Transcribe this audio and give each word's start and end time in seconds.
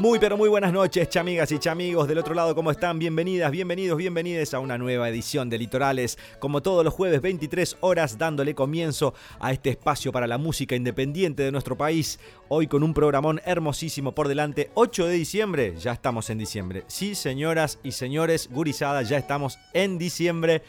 Muy 0.00 0.18
pero 0.18 0.38
muy 0.38 0.48
buenas 0.48 0.72
noches, 0.72 1.10
chamigas 1.10 1.52
y 1.52 1.58
chamigos 1.58 2.08
del 2.08 2.16
otro 2.16 2.32
lado, 2.32 2.54
¿cómo 2.54 2.70
están? 2.70 2.98
Bienvenidas, 2.98 3.50
bienvenidos, 3.50 3.98
bienvenidas 3.98 4.54
a 4.54 4.58
una 4.58 4.78
nueva 4.78 5.10
edición 5.10 5.50
de 5.50 5.58
Litorales, 5.58 6.16
como 6.38 6.62
todos 6.62 6.82
los 6.82 6.94
jueves 6.94 7.20
23 7.20 7.76
horas 7.80 8.16
dándole 8.16 8.54
comienzo 8.54 9.12
a 9.38 9.52
este 9.52 9.68
espacio 9.68 10.10
para 10.10 10.26
la 10.26 10.38
música 10.38 10.74
independiente 10.74 11.42
de 11.42 11.52
nuestro 11.52 11.76
país, 11.76 12.18
hoy 12.48 12.66
con 12.66 12.82
un 12.82 12.94
programón 12.94 13.42
hermosísimo 13.44 14.14
por 14.14 14.26
delante, 14.26 14.70
8 14.72 15.04
de 15.04 15.12
diciembre, 15.12 15.74
ya 15.78 15.92
estamos 15.92 16.30
en 16.30 16.38
diciembre. 16.38 16.84
Sí, 16.86 17.14
señoras 17.14 17.78
y 17.82 17.92
señores, 17.92 18.48
gurizadas, 18.50 19.06
ya 19.06 19.18
estamos 19.18 19.58
en 19.74 19.98
diciembre 19.98 20.62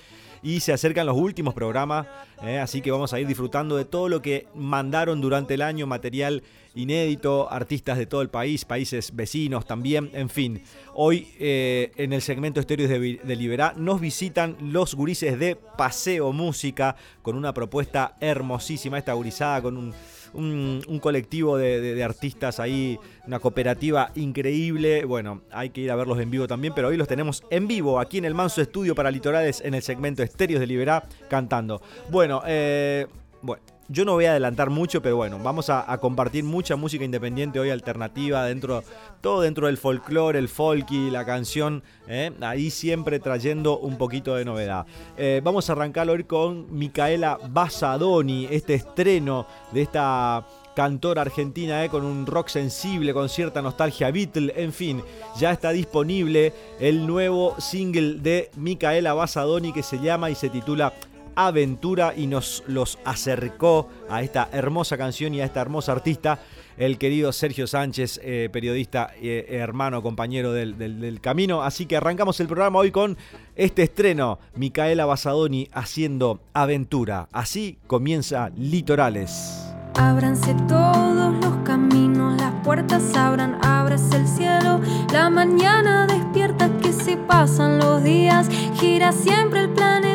y 0.44 0.60
se 0.60 0.74
acercan 0.74 1.06
los 1.06 1.18
últimos 1.18 1.54
programas, 1.54 2.08
¿eh? 2.44 2.60
así 2.60 2.82
que 2.82 2.92
vamos 2.92 3.14
a 3.14 3.20
ir 3.20 3.28
disfrutando 3.28 3.78
de 3.78 3.86
todo 3.86 4.10
lo 4.10 4.22
que 4.22 4.48
mandaron 4.56 5.22
durante 5.22 5.54
el 5.54 5.62
año, 5.62 5.88
material 5.88 6.44
inédito, 6.74 7.52
artistas 7.52 7.98
de 7.98 8.06
todo 8.06 8.22
el 8.22 8.30
país, 8.30 8.66
países 8.66 9.16
vecinos 9.16 9.66
también, 9.66 10.10
en 10.14 10.30
fin. 10.30 10.64
Hoy 10.94 11.28
eh, 11.40 11.92
en 11.98 12.14
el 12.14 12.22
segmento 12.22 12.60
Estéreos 12.60 12.90
de, 12.90 13.20
de 13.24 13.36
Liberá 13.36 13.74
nos 13.76 14.00
visitan 14.00 14.56
los 14.62 14.96
gurises 14.96 15.38
de 15.38 15.56
Paseo 15.56 16.32
Música 16.32 16.96
con 17.22 17.36
una 17.36 17.54
propuesta 17.54 18.16
hermosísima, 18.20 18.98
esta 18.98 19.14
gurizada 19.14 19.62
con 19.62 19.78
un 19.78 19.94
un, 20.34 21.00
colectivo 21.02 21.58
de, 21.58 22.04
artistas 22.04 22.60
ahí, 22.60 23.00
una 23.28 23.40
cooperativa 23.40 24.12
increíble. 24.16 25.06
Bueno, 25.06 25.42
hay 25.52 25.70
que 25.70 25.82
ir 25.82 25.92
a 25.92 25.96
verlos 25.96 26.20
en 26.20 26.32
vivo 26.32 26.48
también, 26.48 26.74
pero 26.76 26.90
hoy 26.90 26.98
los 26.98 27.08
tenemos 27.08 27.44
en 27.50 27.68
vivo 27.68 28.00
aquí 28.00 28.18
en 28.18 28.26
el 28.26 28.34
Manso 28.34 28.62
Estudio 28.62 28.96
para 28.96 29.12
Litorales 29.12 29.62
en 29.62 29.74
el 29.74 29.82
segmento 29.82 30.24
Estéreos 30.24 30.60
de 30.60 30.68
Liberá 30.68 31.04
cantando. 31.30 31.82
Bueno, 32.10 32.42
eh, 32.46 33.08
bueno, 33.42 33.64
yo 33.92 34.06
no 34.06 34.14
voy 34.14 34.26
a 34.26 34.32
adelantar 34.32 34.70
mucho, 34.70 35.02
pero 35.02 35.18
bueno, 35.18 35.38
vamos 35.40 35.70
a, 35.70 35.86
compartir 36.00 36.44
mucha 36.44 36.76
música 36.76 37.04
independiente 37.04 37.60
hoy 37.60 37.70
alternativa, 37.70 38.46
dentro, 38.46 38.84
todo 39.20 39.42
dentro 39.42 39.68
del 39.68 39.78
folclore, 39.78 40.40
el 40.40 40.48
folky, 40.48 41.12
la 41.12 41.26
canción, 41.26 41.84
¿eh? 42.08 42.32
ahí 42.42 42.72
siempre 42.72 43.20
trayendo 43.20 43.78
un 43.78 43.98
poquito 43.98 44.36
de 44.36 44.46
novedad. 44.46 44.86
Eh, 45.18 45.42
vamos 45.44 45.70
a 45.70 45.74
arrancar 45.74 46.10
hoy 46.10 46.24
con 46.24 46.74
Micaela 46.74 47.38
Basadoni, 47.50 48.48
este 48.50 48.76
estreno 48.76 49.46
de 49.74 49.82
esta 49.82 50.46
cantora 50.74 51.24
argentina, 51.24 51.84
¿eh? 51.84 51.90
con 51.90 52.06
un 52.06 52.26
rock 52.26 52.48
sensible, 52.48 53.14
con 53.14 53.28
cierta 53.28 53.62
nostalgia 53.62 54.10
Beatle, 54.10 54.54
en 54.56 54.72
fin, 54.72 55.04
ya 55.38 55.52
está 55.52 55.72
disponible 55.72 56.54
el 56.80 57.06
nuevo 57.06 57.56
single 57.60 58.20
de 58.20 58.50
Micaela 58.56 59.14
Basadoni 59.14 59.74
que 59.74 59.84
se 59.84 60.00
llama 60.00 60.30
y 60.30 60.36
se 60.36 60.50
titula 60.50 60.94
aventura 61.36 62.14
y 62.16 62.28
nos 62.28 62.64
los 62.68 63.00
acercó 63.06 63.90
a 64.10 64.22
esta 64.22 64.50
hermosa 64.52 64.98
canción 64.98 65.34
y 65.34 65.42
a 65.42 65.46
esta 65.46 65.62
hermosa 65.62 65.92
artista, 65.92 66.40
el 66.78 66.98
querido 66.98 67.32
Sergio 67.32 67.68
Sánchez, 67.68 68.20
eh, 68.24 68.50
periodista, 68.52 69.12
eh, 69.22 69.46
hermano, 69.50 70.02
compañero 70.02 70.52
del, 70.52 71.20
camino. 71.22 71.62
Así 71.62 71.86
que 71.86 71.98
arrancamos 71.98 72.40
el 72.40 72.48
programa 72.48 72.80
hoy 72.80 72.92
con 72.92 73.18
este 73.56 73.84
estreno, 73.84 74.40
Micaela 74.56 75.06
Basadoni 75.06 75.70
haciendo 75.74 76.42
aventura. 76.54 77.28
Así 77.32 77.78
comienza 77.88 78.50
Litorales. 78.58 79.68
Ábranse 79.96 80.56
todos 80.68 81.34
los 81.44 81.56
caminos, 81.64 82.40
las 82.40 82.54
puertas 82.64 83.16
abran, 83.16 83.64
ábrase 83.64 84.16
el 84.16 84.28
cielo, 84.28 84.80
la 85.12 85.30
mañana 85.30 86.08
despierta 86.08 86.70
que 86.82 86.94
se 86.94 87.18
pasan 87.18 87.78
los 87.78 88.02
días, 88.02 88.50
gira 88.76 89.12
siempre 89.12 89.60
el 89.60 89.70
planeta 89.70 90.11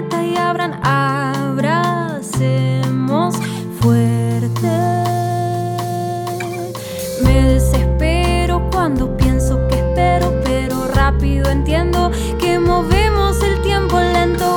abran, 0.51 0.79
abracemos 0.84 2.25
fuerte. 3.81 4.69
Me 7.25 7.43
desespero 7.55 8.69
cuando 8.71 9.17
pienso 9.17 9.67
que 9.69 9.75
espero, 9.79 10.33
pero 10.45 10.87
rápido 10.89 11.51
entiendo 11.51 12.12
que 12.39 12.61
movemos 12.61 13.43
el 13.43 13.61
tiempo 13.62 13.99
lento, 13.99 14.56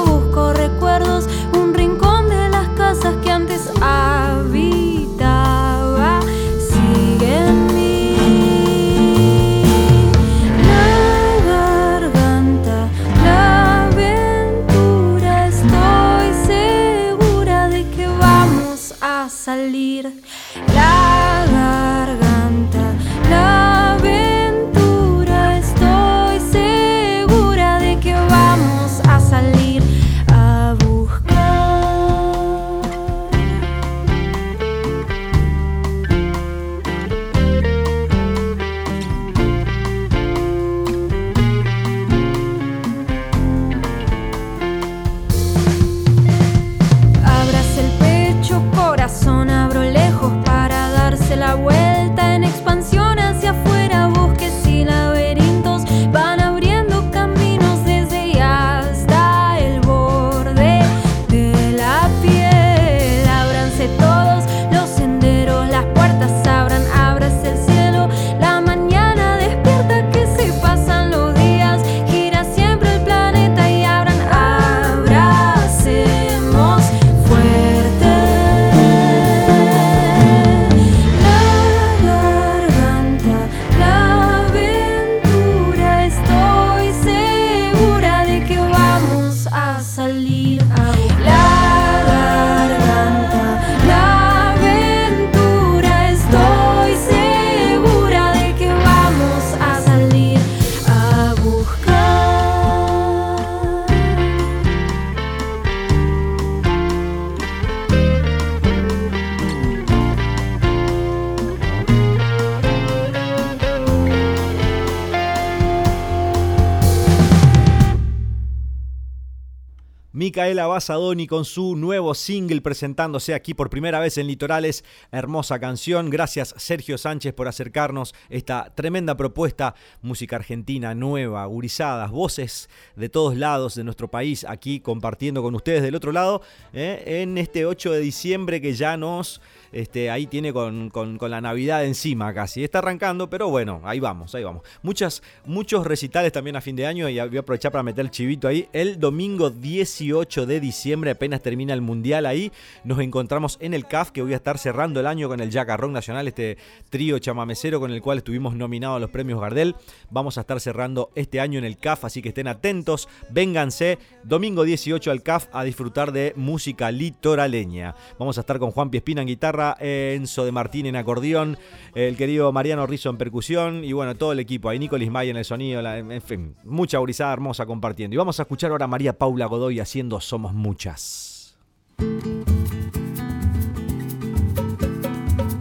Basadoni 120.79 121.27
con 121.27 121.43
su 121.43 121.75
nuevo 121.75 122.13
single 122.13 122.61
presentándose 122.61 123.33
aquí 123.33 123.53
por 123.53 123.69
primera 123.69 123.99
vez 123.99 124.17
en 124.17 124.27
Litorales. 124.27 124.85
Hermosa 125.11 125.59
canción. 125.59 126.09
Gracias 126.09 126.55
Sergio 126.55 126.97
Sánchez 126.97 127.33
por 127.33 127.49
acercarnos 127.49 128.15
esta 128.29 128.73
tremenda 128.73 129.17
propuesta. 129.17 129.75
Música 130.01 130.37
argentina 130.37 130.95
nueva, 130.95 131.45
gurizadas, 131.47 132.11
voces 132.11 132.69
de 132.95 133.09
todos 133.09 133.35
lados 133.35 133.75
de 133.75 133.83
nuestro 133.83 134.07
país 134.07 134.45
aquí 134.47 134.79
compartiendo 134.79 135.43
con 135.43 135.53
ustedes 135.53 135.83
del 135.83 135.95
otro 135.95 136.13
lado 136.13 136.41
¿eh? 136.71 137.03
en 137.21 137.37
este 137.37 137.65
8 137.65 137.91
de 137.91 137.99
diciembre 137.99 138.61
que 138.61 138.73
ya 138.73 138.95
nos 138.95 139.41
este, 139.71 140.09
ahí 140.09 140.27
tiene 140.27 140.53
con, 140.53 140.91
la 141.19 141.41
Navidad 141.41 141.85
encima 141.85 142.33
casi. 142.33 142.63
Está 142.63 142.79
arrancando, 142.79 143.29
pero 143.29 143.49
bueno, 143.49 143.81
ahí 143.83 143.99
vamos, 143.99 144.33
ahí 144.35 144.43
vamos. 144.43 144.63
Muchas, 144.81 145.21
muchos 145.45 145.85
recitales 145.85 146.31
también 146.31 146.55
a 146.55 146.61
fin 146.61 146.75
de 146.75 146.85
año 146.85 147.09
y 147.09 147.19
voy 147.19 147.37
a 147.37 147.39
aprovechar 147.41 147.71
para 147.71 147.83
meter 147.83 148.05
el 148.05 148.11
chivito 148.11 148.47
ahí. 148.47 148.67
El 148.73 148.99
domingo 148.99 149.49
18 149.49 149.79
18 149.79 150.45
de 150.45 150.59
diciembre, 150.59 151.11
apenas 151.11 151.41
termina 151.41 151.73
el 151.73 151.81
Mundial 151.81 152.25
ahí. 152.25 152.51
Nos 152.83 152.99
encontramos 152.99 153.57
en 153.61 153.73
el 153.73 153.85
CAF, 153.85 154.11
que 154.11 154.21
voy 154.21 154.33
a 154.33 154.37
estar 154.37 154.57
cerrando 154.57 154.99
el 154.99 155.07
año 155.07 155.27
con 155.27 155.39
el 155.39 155.51
Jacarrón 155.51 155.93
Nacional, 155.93 156.27
este 156.27 156.57
trío 156.89 157.19
chamamecero 157.19 157.79
con 157.79 157.91
el 157.91 158.01
cual 158.01 158.19
estuvimos 158.19 158.55
nominados 158.55 158.97
a 158.97 158.99
los 158.99 159.09
premios 159.09 159.39
Gardel. 159.39 159.75
Vamos 160.09 160.37
a 160.37 160.41
estar 160.41 160.59
cerrando 160.59 161.11
este 161.15 161.39
año 161.39 161.59
en 161.59 161.65
el 161.65 161.77
CAF, 161.77 162.05
así 162.05 162.21
que 162.21 162.29
estén 162.29 162.47
atentos, 162.47 163.07
vénganse. 163.29 163.99
Domingo 164.23 164.63
18 164.63 165.11
al 165.11 165.23
CAF 165.23 165.47
a 165.51 165.63
disfrutar 165.63 166.11
de 166.11 166.33
música 166.35 166.91
litoraleña. 166.91 167.95
Vamos 168.17 168.37
a 168.37 168.41
estar 168.41 168.59
con 168.59 168.71
Juan 168.71 168.89
Piespina 168.89 169.21
en 169.21 169.27
guitarra, 169.27 169.58
Enzo 169.79 170.45
de 170.45 170.51
Martín 170.51 170.85
en 170.85 170.95
acordeón, 170.95 171.57
el 171.95 172.17
querido 172.17 172.51
Mariano 172.51 172.87
Rizzo 172.87 173.09
en 173.09 173.17
percusión 173.17 173.83
y 173.83 173.93
bueno, 173.93 174.15
todo 174.15 174.31
el 174.31 174.39
equipo. 174.39 174.69
Ahí 174.69 174.79
Nicolás 174.79 175.09
May 175.09 175.29
en 175.29 175.37
el 175.37 175.45
sonido, 175.45 175.85
en 175.85 176.21
fin, 176.21 176.55
mucha 176.63 176.97
gurizada 176.97 177.33
hermosa 177.33 177.65
compartiendo. 177.65 178.13
Y 178.13 178.17
vamos 178.17 178.39
a 178.39 178.43
escuchar 178.43 178.71
ahora 178.71 178.85
a 178.85 178.87
María 178.87 179.17
Paula 179.17 179.45
Godoy 179.45 179.79
haciendo 179.79 180.19
Somos 180.21 180.53
Muchas. 180.53 181.57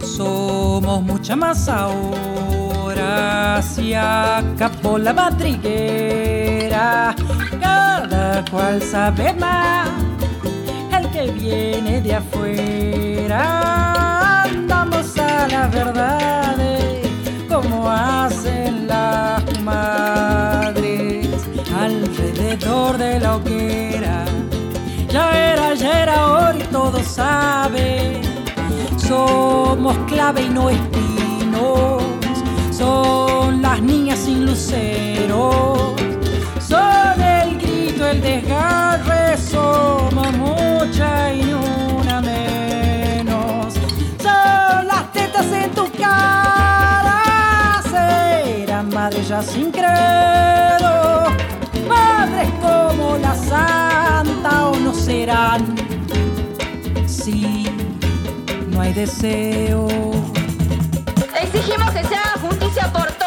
Somos 0.01 1.01
mucha 1.01 1.35
más 1.35 1.69
ahora, 1.69 3.61
si 3.61 3.93
acabó 3.93 4.97
la 4.97 5.13
madriguera, 5.13 7.15
cada 7.61 8.43
cual 8.51 8.81
sabe 8.81 9.33
más, 9.33 9.89
viene 11.27 12.01
de 12.01 12.15
afuera, 12.15 13.43
andamos 14.43 15.17
a 15.17 15.47
la 15.47 15.67
verdad 15.67 16.55
como 17.49 17.89
hacen 17.89 18.87
las 18.87 19.43
madres 19.61 21.27
alrededor 21.77 22.97
de 22.97 23.19
la 23.19 23.35
hoguera. 23.35 24.23
Ya 25.09 25.51
era, 25.53 25.73
ya 25.73 26.03
era 26.03 26.27
hora 26.27 26.57
y 26.57 26.63
todos 26.71 27.05
saben. 27.05 28.21
Somos 28.97 29.97
clave 30.07 30.43
y 30.43 30.49
no 30.49 30.69
espinos. 30.69 32.01
Son 32.71 33.61
las 33.61 33.81
niñas 33.81 34.19
sin 34.19 34.45
lucero. 34.45 35.98
El 38.11 38.21
desgarre. 38.21 39.37
Somos 39.37 40.31
mucha 40.33 41.33
y 41.33 41.53
una 41.53 42.21
menos. 42.21 43.73
Son 44.21 44.87
las 44.87 45.11
tetas 45.13 45.45
en 45.51 45.71
tu 45.71 45.91
cara. 45.91 47.81
Serán 47.89 48.89
madres 48.89 49.27
ya 49.27 49.41
sin 49.43 49.71
credo. 49.71 51.25
Madres 51.87 52.49
como 52.61 53.17
la 53.17 53.35
santa 53.35 54.69
o 54.69 54.75
no 54.75 54.93
serán. 54.93 55.75
Sí 57.05 57.67
no 58.71 58.81
hay 58.81 58.93
deseo. 58.93 59.87
Exigimos 61.41 61.91
que 61.91 62.03
se 62.03 62.15
haga 62.15 62.39
justicia 62.41 62.91
por 62.91 63.18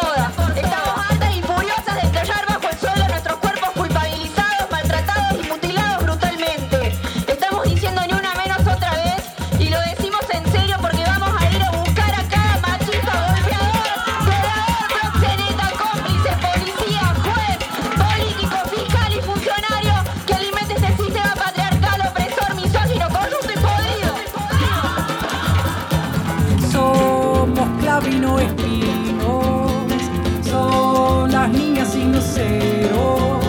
niñas 32.23 32.35
sin 32.35 32.83
lucero, 32.83 33.41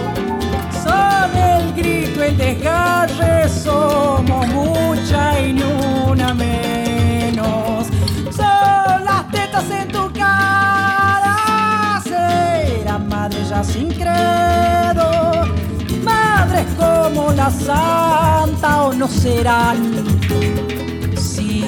son 0.83 1.37
el 1.37 1.73
grito, 1.73 2.23
el 2.23 2.37
desgarre, 2.37 3.49
somos 3.49 4.47
mucha 4.47 5.39
y 5.39 5.61
una 6.09 6.33
menos, 6.33 7.87
son 8.35 9.03
las 9.03 9.27
tetas 9.31 9.69
en 9.69 9.87
tu 9.89 10.11
cara, 10.13 12.01
serán 12.03 13.07
madres 13.07 13.49
ya 13.49 13.63
sin 13.63 13.89
credo, 13.89 15.45
madres 16.03 16.67
como 16.77 17.31
la 17.33 17.49
santa 17.49 18.83
o 18.83 18.93
no 18.93 19.07
serán. 19.07 20.05
Sí 21.17 21.63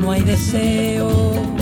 no 0.00 0.12
hay 0.12 0.22
deseo. 0.22 1.59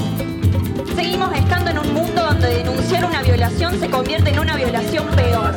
Denunciar 2.89 3.05
una 3.05 3.23
violación 3.23 3.79
se 3.79 3.91
convierte 3.91 4.31
en 4.31 4.39
una 4.39 4.57
violación 4.57 5.07
peor. 5.09 5.55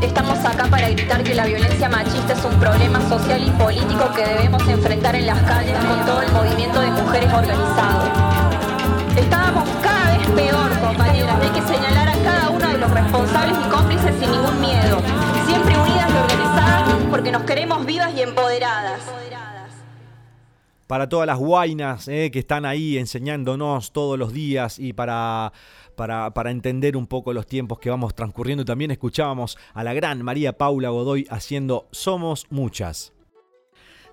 Estamos 0.00 0.38
acá 0.44 0.68
para 0.70 0.88
gritar 0.88 1.24
que 1.24 1.34
la 1.34 1.46
violencia 1.46 1.88
machista 1.88 2.32
es 2.32 2.44
un 2.44 2.54
problema 2.60 3.00
social 3.08 3.42
y 3.44 3.50
político 3.50 4.08
que 4.14 4.24
debemos 4.24 4.62
enfrentar 4.68 5.16
en 5.16 5.26
las 5.26 5.40
calles 5.42 5.76
con 5.84 6.06
todo 6.06 6.22
el 6.22 6.30
movimiento 6.30 6.80
de 6.80 6.90
mujeres 6.92 7.32
organizado. 7.32 8.04
Estábamos 9.16 9.68
cada 9.82 10.16
vez 10.16 10.28
peor, 10.28 10.78
compañeras. 10.78 11.40
Hay 11.42 11.48
que 11.48 11.62
señalar 11.62 12.08
a 12.08 12.22
cada 12.22 12.50
uno 12.50 12.68
de 12.68 12.78
los 12.78 12.90
responsables 12.90 13.56
y 13.58 13.70
cómplices 13.70 14.14
sin 14.20 14.30
ningún 14.30 14.60
miedo. 14.60 14.98
Siempre 15.48 15.76
unidas 15.76 16.08
y 16.08 16.16
organizadas 16.16 16.92
porque 17.10 17.32
nos 17.32 17.42
queremos 17.42 17.84
vivas 17.84 18.12
y 18.14 18.22
empoderadas. 18.22 19.00
para 20.86 21.08
todas 21.08 21.26
las 21.26 21.38
guainas 21.38 22.06
eh, 22.06 22.30
que 22.30 22.38
están 22.38 22.64
ahí 22.66 22.98
enseñándonos 22.98 23.90
todos 23.90 24.16
los 24.18 24.32
días 24.32 24.78
y 24.78 24.92
para, 24.92 25.52
para, 25.94 26.32
para, 26.34 26.50
entender 26.50 26.96
un 26.96 27.06
poco 27.06 27.32
los 27.32 27.46
tiempos 27.46 27.78
que 27.78 27.90
vamos 27.90 28.14
transcurriendo. 28.14 28.64
También 28.64 28.90
escuchábamos 28.90 29.56
a 29.72 29.84
la 29.84 29.94
gran 29.94 30.22
María 30.22 30.58
Paula 30.58 30.90
Godoy 30.90 31.26
haciendo 31.30 31.88
Somos 31.90 32.46
Muchas. 32.50 33.14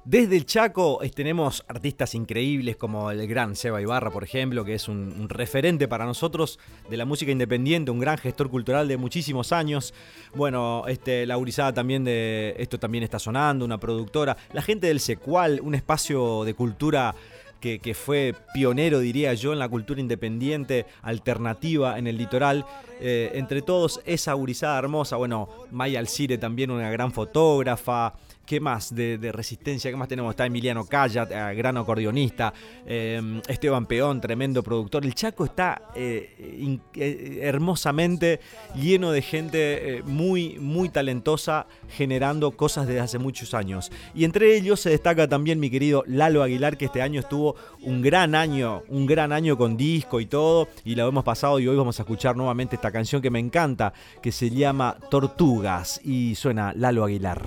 Desde 0.03 0.35
el 0.35 0.47
Chaco 0.47 1.03
eh, 1.03 1.11
tenemos 1.11 1.63
artistas 1.67 2.15
increíbles 2.15 2.75
como 2.75 3.11
el 3.11 3.27
gran 3.27 3.55
Seba 3.55 3.79
Ibarra, 3.83 4.09
por 4.09 4.23
ejemplo, 4.23 4.65
que 4.65 4.73
es 4.73 4.87
un, 4.87 5.29
referente 5.29 5.87
para 5.87 6.05
nosotros 6.05 6.57
de 6.89 6.97
la 6.97 7.05
música 7.05 7.31
independiente, 7.31 7.91
un 7.91 7.99
gran 7.99 8.17
gestor 8.17 8.49
cultural 8.49 8.87
de 8.87 8.97
muchísimos 8.97 9.51
años. 9.51 9.93
Bueno, 10.33 10.85
este, 10.87 11.27
la 11.27 11.37
Urizada 11.37 11.71
también 11.71 12.03
de 12.03 12.55
Esto 12.57 12.79
también 12.79 13.03
está 13.03 13.19
sonando, 13.19 13.63
una 13.63 13.79
productora. 13.79 14.35
La 14.53 14.63
gente 14.63 14.87
del 14.87 14.99
Secual, 14.99 15.61
un 15.61 15.75
espacio 15.75 16.45
de 16.45 16.55
cultura 16.55 17.13
que, 17.61 17.93
fue 17.93 18.35
pionero, 18.53 18.99
diría 18.99 19.33
yo, 19.33 19.53
en 19.53 19.59
la 19.59 19.69
cultura 19.69 20.01
independiente 20.01 20.85
alternativa 21.01 21.97
en 21.97 22.07
el 22.07 22.17
litoral. 22.17 22.65
Eh, 22.99 23.31
entre 23.35 23.61
todos, 23.61 24.01
esa 24.05 24.35
Urizada 24.35 24.77
hermosa. 24.79 25.15
Bueno, 25.15 25.47
Maya 25.71 25.99
Alcire 25.99 26.37
también, 26.37 26.71
una 26.71 26.89
gran 26.89 27.11
fotógrafa. 27.11 28.15
¿Qué 28.51 28.59
más 28.59 28.93
de, 28.93 29.31
resistencia? 29.31 29.89
¿Qué 29.89 29.95
más 29.95 30.09
tenemos? 30.09 30.31
Está 30.31 30.45
Emiliano 30.45 30.83
Calla, 30.83 31.23
eh, 31.23 31.55
gran 31.55 31.77
acordeonista. 31.77 32.53
Eh, 32.85 33.41
Esteban 33.47 33.85
Peón, 33.85 34.19
tremendo 34.19 34.61
productor. 34.61 35.05
El 35.05 35.15
Chaco 35.15 35.45
está 35.45 35.83
eh, 35.95 36.57
in, 36.59 36.81
hermosamente 36.93 38.41
lleno 38.75 39.13
de 39.13 39.21
gente 39.21 40.03
muy, 40.03 40.59
muy 40.59 40.89
talentosa 40.89 41.65
generando 41.95 42.51
cosas 42.51 42.87
desde 42.87 42.99
hace 42.99 43.19
muchos 43.19 43.53
años. 43.53 43.89
Y 44.13 44.25
entre 44.25 44.57
ellos 44.57 44.81
se 44.81 44.89
destaca 44.89 45.29
también 45.29 45.57
mi 45.57 45.69
querido 45.69 46.03
Lalo 46.05 46.43
Aguilar, 46.43 46.75
que 46.75 46.83
este 46.83 47.01
año 47.01 47.21
estuvo 47.21 47.55
un 47.83 48.01
gran 48.01 48.35
año, 48.35 48.83
un 48.89 49.05
gran 49.05 49.31
año 49.31 49.57
con 49.57 49.77
disco 49.77 50.19
y 50.19 50.25
todo. 50.25 50.67
Y 50.83 50.95
lo 50.95 51.07
hemos 51.07 51.23
pasado 51.23 51.57
y 51.57 51.69
hoy 51.69 51.77
vamos 51.77 51.97
a 52.01 52.03
escuchar 52.03 52.35
nuevamente 52.35 52.75
esta 52.75 52.91
canción 52.91 53.21
que 53.21 53.29
me 53.29 53.39
encanta, 53.39 53.93
que 54.21 54.33
se 54.33 54.49
llama 54.49 54.97
Tortugas. 55.09 56.01
Y 56.03 56.35
suena 56.35 56.73
Lalo 56.75 57.05
Aguilar. 57.05 57.41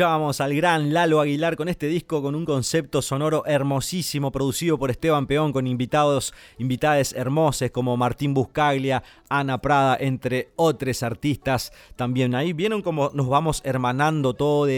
Escuchábamos 0.00 0.40
al 0.40 0.54
gran 0.54 0.94
Lalo 0.94 1.20
Aguilar 1.20 1.56
con 1.56 1.68
este 1.68 1.86
disco 1.86 2.22
con 2.22 2.34
un 2.34 2.46
concepto 2.46 3.02
sonoro 3.02 3.44
hermosísimo 3.44 4.32
producido 4.32 4.78
por 4.78 4.90
Esteban 4.90 5.26
Peón 5.26 5.52
con 5.52 5.66
invitados, 5.66 6.32
invitades 6.56 7.12
hermosas 7.12 7.70
como 7.70 7.98
Martín 7.98 8.32
Buscaglia, 8.32 9.02
Ana 9.28 9.58
Prada, 9.60 9.98
entre 10.00 10.52
otros 10.56 11.02
artistas 11.02 11.70
también. 11.96 12.34
Ahí 12.34 12.54
vieron 12.54 12.80
como 12.80 13.10
nos 13.12 13.28
vamos 13.28 13.60
hermanando 13.62 14.32
todos 14.32 14.68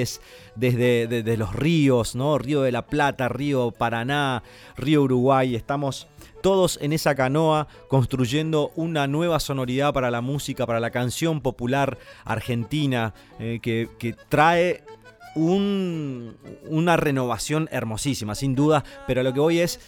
desde, 0.57 1.07
desde 1.07 1.37
los 1.37 1.55
ríos, 1.55 2.17
¿no? 2.17 2.37
Río 2.39 2.63
de 2.63 2.73
la 2.73 2.85
Plata, 2.85 3.29
Río 3.29 3.71
Paraná, 3.71 4.43
Río 4.77 5.03
Uruguay. 5.03 5.55
Estamos 5.55 6.09
todos 6.43 6.79
en 6.83 6.93
esa 6.93 7.15
canoa 7.15 7.69
construyendo 7.87 8.73
una 8.75 9.07
nueva 9.07 9.39
sonoridad 9.39 9.95
para 9.95 10.11
la 10.11 10.21
música, 10.21 10.67
para 10.67 10.81
la 10.81 10.91
canción 10.91 11.41
popular 11.41 11.97
argentina, 12.25 13.15
eh, 13.39 13.61
que, 13.63 13.89
que, 13.99 14.15
trae 14.29 14.83
una 15.35 16.97
renovación 16.97 17.69
hermosísima, 17.73 18.35
sin 18.35 18.55
duda, 18.55 18.85
pero 19.07 19.23
lo 19.23 19.33
que 19.33 19.41
voy 19.41 19.61
es 19.61 19.81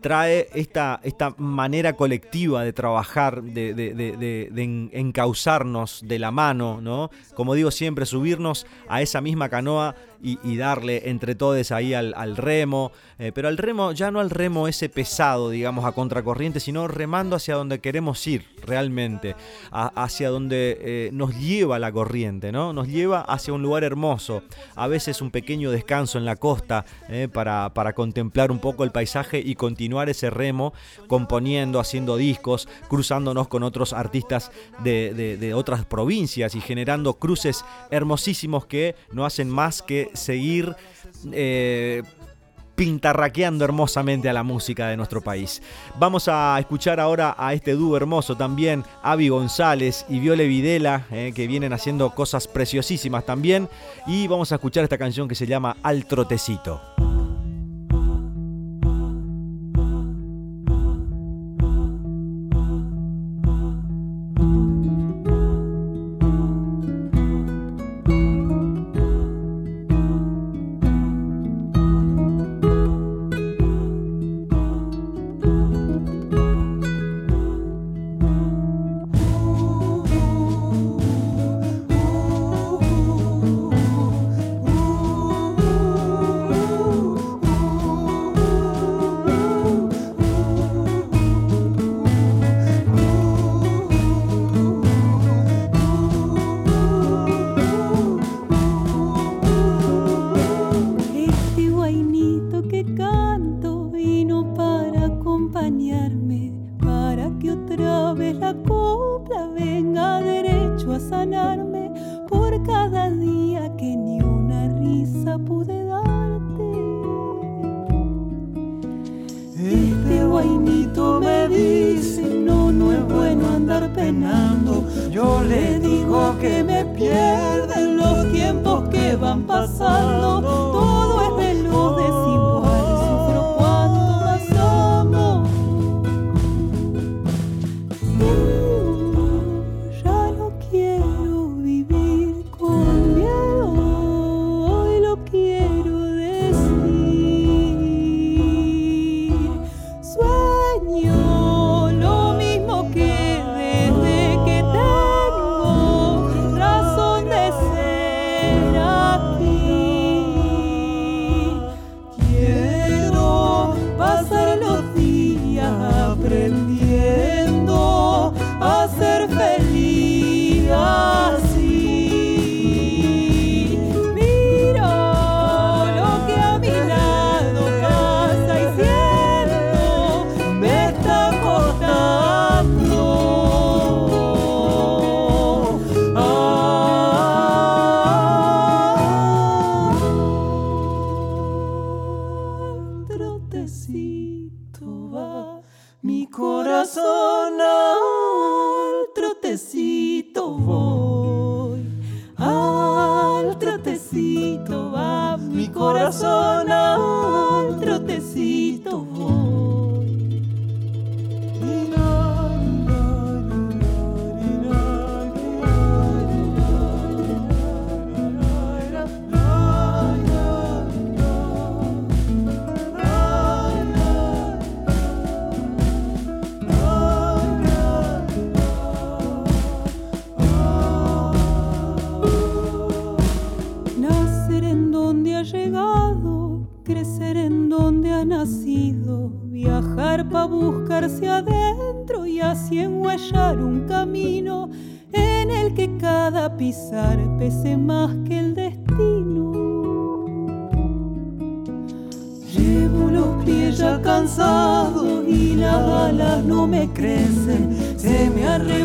trae 0.00 0.48
esta, 0.54 1.00
esta 1.02 1.34
manera 1.38 1.94
colectiva 1.94 2.64
de 2.64 2.72
trabajar, 2.72 3.42
de, 3.42 3.74
de, 3.74 4.90
encauzarnos 4.92 6.00
de 6.04 6.18
la 6.18 6.30
mano, 6.30 6.80
¿no? 6.80 7.10
Como 7.34 7.54
digo 7.54 7.70
siempre, 7.70 8.06
subirnos 8.06 8.66
a 8.88 9.02
esa 9.02 9.20
misma 9.20 9.48
canoa 9.48 9.94
y, 10.22 10.56
darle 10.56 11.10
entre 11.10 11.34
todos 11.34 11.72
ahí 11.72 11.94
al, 11.94 12.36
remo, 12.36 12.92
eh, 13.18 13.32
pero 13.34 13.48
al 13.48 13.58
remo, 13.58 13.90
ya 13.90 14.12
no 14.12 14.20
al 14.20 14.30
remo 14.30 14.68
ese 14.68 14.88
pesado, 14.88 15.50
digamos, 15.50 15.84
a 15.84 15.92
contracorriente, 15.92 16.60
sino 16.60 16.86
remando 16.86 17.34
hacia 17.34 17.56
donde 17.56 17.80
queremos 17.80 18.24
ir 18.28 18.46
realmente, 18.64 19.34
hacia 19.72 20.30
donde 20.30 20.78
eh, 20.80 21.10
nos 21.12 21.36
lleva 21.36 21.80
la 21.80 21.90
corriente, 21.90 22.52
¿no? 22.52 22.72
Nos 22.72 22.86
lleva 22.86 23.22
hacia 23.22 23.52
un 23.52 23.62
lugar 23.62 23.82
hermoso, 23.82 24.44
a 24.76 24.86
veces 24.86 25.20
un 25.20 25.32
pequeño 25.32 25.72
descanso 25.72 26.18
en 26.18 26.24
la 26.24 26.36
costa 26.36 26.84
eh, 27.08 27.28
para, 27.32 27.74
para 27.74 27.92
contemplar 27.92 28.52
un 28.52 28.60
poco 28.60 28.84
el 28.84 28.92
paisaje 28.92 29.42
y 29.44 29.56
continuar 29.56 29.81
ese 30.08 30.30
remo 30.30 30.72
componiendo, 31.06 31.80
haciendo 31.80 32.16
discos, 32.16 32.68
cruzándonos 32.88 33.48
con 33.48 33.62
otros 33.62 33.92
artistas 33.92 34.50
de, 34.82 35.12
de 35.14 35.54
otras 35.54 35.84
provincias 35.84 36.54
y 36.54 36.60
generando 36.60 37.14
cruces 37.14 37.64
hermosísimos 37.90 38.66
que 38.66 38.94
no 39.12 39.24
hacen 39.24 39.48
más 39.48 39.82
que 39.82 40.10
seguir 40.14 40.74
eh, 41.32 42.02
pintarraqueando 42.74 43.64
hermosamente 43.64 44.28
a 44.28 44.32
la 44.32 44.42
música 44.42 44.88
de 44.88 44.96
nuestro 44.96 45.20
país. 45.20 45.62
Vamos 45.98 46.26
a 46.28 46.56
escuchar 46.58 47.00
ahora 47.00 47.34
a 47.38 47.52
este 47.54 47.72
dúo 47.72 47.96
hermoso 47.96 48.36
también, 48.36 48.84
Avi 49.02 49.28
González 49.28 50.06
y 50.08 50.20
Viole 50.20 50.46
Videla, 50.46 51.06
eh, 51.10 51.32
que 51.34 51.46
vienen 51.46 51.72
haciendo 51.72 52.10
cosas 52.10 52.48
preciosísimas 52.48 53.24
también. 53.26 53.68
Y 54.06 54.26
vamos 54.26 54.52
a 54.52 54.56
escuchar 54.56 54.84
esta 54.84 54.98
canción 54.98 55.28
que 55.28 55.34
se 55.34 55.46
llama 55.46 55.76
Al 55.82 56.06
Trotecito. 56.06 56.91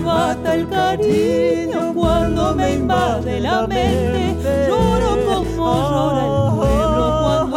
arrebata 0.07 0.55
el 0.55 0.69
cariño 0.69 1.93
cuando 1.93 2.55
me 2.55 2.73
invade 2.73 3.39
la 3.39 3.67
mente. 3.67 4.67
Lloro 4.67 5.17
como 5.25 5.45
llora 5.55 6.21
el 6.25 6.55
pueblo 6.57 7.19
cuando 7.21 7.56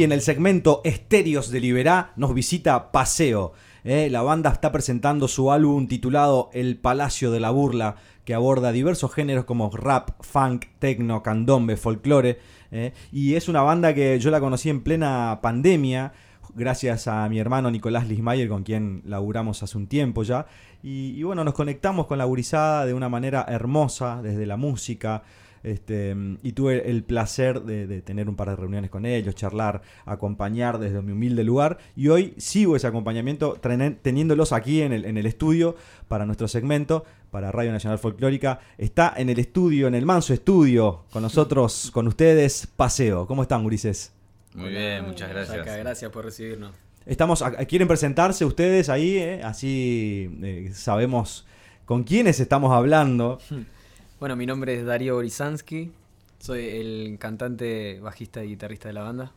Hoy 0.00 0.04
en 0.04 0.12
el 0.12 0.22
segmento 0.22 0.80
Estéreos 0.82 1.50
de 1.50 1.60
Liberá 1.60 2.14
nos 2.16 2.32
visita 2.32 2.90
Paseo. 2.90 3.52
¿eh? 3.84 4.08
La 4.10 4.22
banda 4.22 4.48
está 4.48 4.72
presentando 4.72 5.28
su 5.28 5.52
álbum 5.52 5.88
titulado 5.88 6.48
El 6.54 6.78
Palacio 6.78 7.30
de 7.30 7.38
la 7.38 7.50
Burla, 7.50 7.96
que 8.24 8.32
aborda 8.32 8.72
diversos 8.72 9.12
géneros 9.12 9.44
como 9.44 9.68
rap, 9.70 10.12
funk, 10.20 10.64
techno, 10.78 11.22
candombe, 11.22 11.76
folclore. 11.76 12.38
¿eh? 12.70 12.94
Y 13.12 13.34
es 13.34 13.50
una 13.50 13.60
banda 13.60 13.92
que 13.92 14.18
yo 14.18 14.30
la 14.30 14.40
conocí 14.40 14.70
en 14.70 14.80
plena 14.80 15.40
pandemia, 15.42 16.14
gracias 16.54 17.06
a 17.06 17.28
mi 17.28 17.38
hermano 17.38 17.70
Nicolás 17.70 18.08
Lismayer, 18.08 18.48
con 18.48 18.62
quien 18.62 19.02
laburamos 19.04 19.62
hace 19.62 19.76
un 19.76 19.86
tiempo 19.86 20.22
ya. 20.22 20.46
Y, 20.82 21.22
bueno, 21.24 21.44
nos 21.44 21.52
conectamos 21.52 22.06
con 22.06 22.16
la 22.16 22.24
gurizada 22.24 22.86
de 22.86 22.94
una 22.94 23.10
manera 23.10 23.44
hermosa, 23.46 24.22
desde 24.22 24.46
la 24.46 24.56
música, 24.56 25.24
este, 25.62 26.16
y 26.42 26.52
tuve 26.52 26.90
el 26.90 27.04
placer 27.04 27.62
de, 27.62 28.02
tener 28.02 28.28
un 28.28 28.36
par 28.36 28.48
de 28.48 28.56
reuniones 28.56 28.90
con 28.90 29.06
ellos, 29.06 29.34
charlar, 29.34 29.82
acompañar 30.06 30.78
desde 30.78 31.02
mi 31.02 31.12
humilde 31.12 31.44
lugar. 31.44 31.78
Y 31.96 32.08
hoy 32.08 32.34
sigo 32.38 32.76
ese 32.76 32.86
acompañamiento 32.86 33.58
teniéndolos 34.02 34.52
aquí 34.52 34.82
en 34.82 34.92
el, 34.92 35.04
en 35.04 35.16
el 35.16 35.26
estudio 35.26 35.76
para 36.08 36.26
nuestro 36.26 36.48
segmento, 36.48 37.04
para 37.30 37.52
Radio 37.52 37.72
Nacional 37.72 37.98
Folclórica. 37.98 38.60
Está 38.78 39.12
en 39.16 39.28
el 39.28 39.38
estudio, 39.38 39.86
en 39.88 39.94
el 39.94 40.06
manso 40.06 40.32
estudio, 40.32 41.04
con 41.12 41.22
nosotros, 41.22 41.90
con 41.92 42.08
ustedes, 42.08 42.66
Paseo. 42.66 43.26
¿Cómo 43.26 43.42
están, 43.42 43.62
Gurises? 43.62 44.12
Muy 44.54 44.70
bien, 44.70 45.06
muchas 45.06 45.30
gracias. 45.30 45.64
gracias 45.64 46.10
por 46.10 46.24
recibirnos. 46.24 46.72
Estamos, 47.06 47.42
¿Quieren 47.68 47.88
presentarse 47.88 48.44
ustedes 48.44 48.88
ahí? 48.88 49.16
Eh? 49.16 49.40
Así 49.42 50.30
eh, 50.42 50.70
sabemos 50.74 51.46
con 51.84 52.04
quiénes 52.04 52.40
estamos 52.40 52.72
hablando. 52.72 53.38
Bueno, 54.20 54.36
mi 54.36 54.44
nombre 54.44 54.78
es 54.78 54.84
Darío 54.84 55.14
Borisansky, 55.14 55.90
soy 56.38 56.68
el 56.68 57.16
cantante, 57.18 58.00
bajista 58.00 58.44
y 58.44 58.48
guitarrista 58.48 58.88
de 58.88 58.92
la 58.92 59.02
banda. 59.02 59.32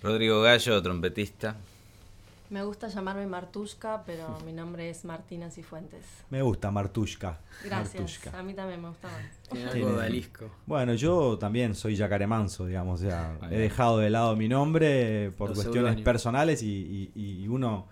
Rodrigo 0.00 0.42
Gallo, 0.42 0.80
trompetista. 0.80 1.56
Me 2.48 2.62
gusta 2.62 2.86
llamarme 2.86 3.26
Martushka, 3.26 4.04
pero 4.06 4.38
mi 4.46 4.52
nombre 4.52 4.88
es 4.90 5.04
Martina 5.04 5.50
Cifuentes. 5.50 6.04
Me 6.30 6.40
gusta 6.40 6.70
Martushka. 6.70 7.40
Gracias, 7.64 8.32
a 8.32 8.44
mí 8.44 8.54
también 8.54 8.80
me 8.80 8.90
gusta 8.90 9.08
Tiene 9.50 9.70
algo 9.70 9.98
de 9.98 10.28
Bueno, 10.66 10.94
yo 10.94 11.36
también 11.36 11.74
soy 11.74 11.96
yacaremanso, 11.96 12.64
digamos. 12.64 13.00
O 13.00 13.04
sea, 13.04 13.36
he 13.50 13.58
dejado 13.58 13.98
de 13.98 14.10
lado 14.10 14.36
mi 14.36 14.48
nombre 14.48 15.32
por 15.36 15.52
cuestiones 15.52 16.00
personales 16.02 16.62
y, 16.62 17.44
uno 17.50 17.88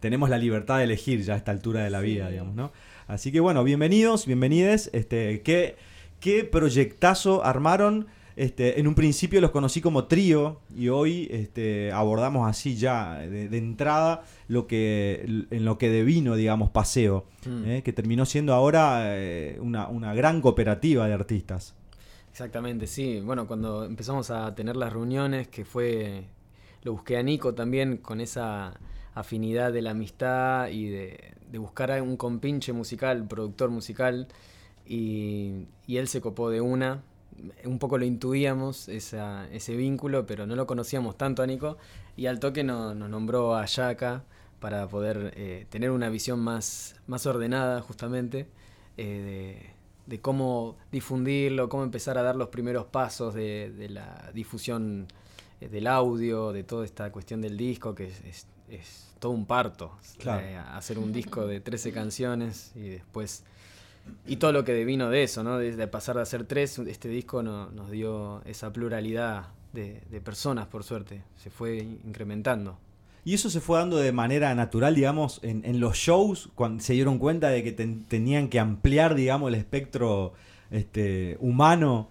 tenemos 0.00 0.30
la 0.30 0.38
libertad 0.38 0.78
de 0.78 0.84
elegir 0.84 1.22
ya 1.22 1.34
a 1.34 1.36
esta 1.36 1.52
altura 1.52 1.84
de 1.84 1.90
la 1.90 2.00
vida, 2.00 2.28
digamos, 2.30 2.54
¿no? 2.54 2.72
Así 3.06 3.30
que 3.30 3.40
bueno, 3.40 3.62
bienvenidos, 3.64 4.26
bienvenides. 4.26 4.90
Este, 4.92 5.42
¿qué, 5.42 5.76
qué 6.20 6.44
proyectazo 6.44 7.44
armaron? 7.44 8.06
Este, 8.36 8.80
en 8.80 8.86
un 8.86 8.94
principio 8.94 9.40
los 9.42 9.50
conocí 9.50 9.82
como 9.82 10.04
trío 10.04 10.60
y 10.74 10.88
hoy 10.88 11.28
este, 11.30 11.92
abordamos 11.92 12.48
así 12.48 12.76
ya 12.76 13.18
de, 13.18 13.58
entrada 13.58 14.22
lo 14.48 14.66
que, 14.66 15.46
en 15.50 15.64
lo 15.66 15.76
que 15.76 15.90
devino, 15.90 16.36
digamos, 16.36 16.70
Paseo, 16.70 17.26
mm. 17.44 17.64
eh, 17.66 17.82
que 17.82 17.92
terminó 17.92 18.24
siendo 18.24 18.54
ahora 18.54 19.18
eh, 19.18 19.58
una, 19.60 19.88
una, 19.88 20.14
gran 20.14 20.40
cooperativa 20.40 21.06
de 21.06 21.12
artistas. 21.12 21.74
Exactamente, 22.30 22.86
sí. 22.86 23.20
Bueno, 23.20 23.46
cuando 23.46 23.84
empezamos 23.84 24.30
a 24.30 24.54
tener 24.54 24.76
las 24.76 24.92
reuniones, 24.92 25.48
que 25.48 25.66
fue, 25.66 26.24
lo 26.82 26.92
busqué 26.92 27.18
a 27.18 27.22
Nico 27.22 27.52
también 27.52 27.98
con 27.98 28.22
esa 28.22 28.72
afinidad 29.14 29.72
de 29.72 29.82
la 29.82 29.90
amistad 29.90 30.68
y 30.68 30.88
de, 30.88 31.34
de 31.50 31.58
buscar 31.58 32.00
un 32.02 32.16
compinche 32.16 32.72
musical, 32.72 33.26
productor 33.26 33.70
musical, 33.70 34.28
y, 34.86 35.68
él 35.88 36.08
se 36.08 36.20
copó 36.20 36.50
de 36.50 36.60
una. 36.60 37.02
Un 37.64 37.78
poco 37.78 37.96
lo 37.96 38.04
intuíamos, 38.04 38.88
ese 38.88 39.76
vínculo, 39.76 40.26
pero 40.26 40.46
no 40.46 40.56
lo 40.56 40.66
conocíamos 40.66 41.16
tanto 41.16 41.42
a 41.42 41.46
Nico, 41.46 41.78
y 42.16 42.26
al 42.26 42.40
toque 42.40 42.64
nos 42.64 42.94
nombró 42.96 43.54
a 43.54 43.64
Yaka 43.66 44.24
para 44.58 44.88
poder 44.88 45.32
eh, 45.36 45.66
tener 45.70 45.90
una 45.90 46.10
visión 46.10 46.40
más, 46.40 46.96
ordenada, 47.24 47.80
justamente, 47.80 48.48
eh, 48.96 49.72
de, 50.06 50.20
cómo 50.20 50.76
difundirlo, 50.92 51.68
cómo 51.68 51.84
empezar 51.84 52.18
a 52.18 52.22
dar 52.22 52.36
los 52.36 52.48
primeros 52.48 52.86
pasos 52.86 53.32
de, 53.32 53.86
la 53.88 54.30
difusión 54.34 55.06
eh, 55.60 55.68
del 55.68 55.86
audio, 55.86 56.52
de 56.52 56.64
toda 56.64 56.84
esta 56.84 57.10
cuestión 57.12 57.40
del 57.40 57.56
disco, 57.56 57.94
que 57.94 58.06
es 58.06 58.46
todo 59.20 59.32
un 59.32 59.46
parto. 59.46 59.92
Eh, 60.24 60.58
hacer 60.72 60.98
un 60.98 61.12
disco 61.12 61.46
de 61.46 61.60
13 61.60 61.92
canciones 61.92 62.72
y 62.74 62.88
después. 62.88 63.44
Y 64.26 64.36
todo 64.36 64.52
lo 64.52 64.64
que 64.64 64.72
devino 64.72 65.10
de 65.10 65.22
eso, 65.22 65.44
¿no? 65.44 65.58
Desde 65.58 65.86
pasar 65.86 66.16
de 66.16 66.22
hacer 66.22 66.44
tres, 66.44 66.78
este 66.78 67.08
disco 67.08 67.42
nos 67.42 67.90
dio 67.90 68.42
esa 68.44 68.72
pluralidad 68.72 69.48
de, 69.72 70.20
personas, 70.24 70.66
por 70.66 70.82
suerte. 70.82 71.22
Se 71.36 71.50
fue 71.50 71.78
incrementando. 71.78 72.78
Y 73.24 73.34
eso 73.34 73.50
se 73.50 73.60
fue 73.60 73.78
dando 73.78 73.98
de 73.98 74.10
manera 74.10 74.54
natural, 74.54 74.94
digamos, 74.94 75.40
en, 75.42 75.78
los 75.78 75.96
shows, 75.96 76.48
cuando 76.54 76.82
se 76.82 76.94
dieron 76.94 77.18
cuenta 77.18 77.50
de 77.50 77.62
que 77.62 77.72
tenían 77.72 78.48
que 78.48 78.58
ampliar, 78.58 79.14
digamos, 79.14 79.48
el 79.48 79.54
espectro 79.56 80.32
este, 80.70 81.36
humano 81.40 82.08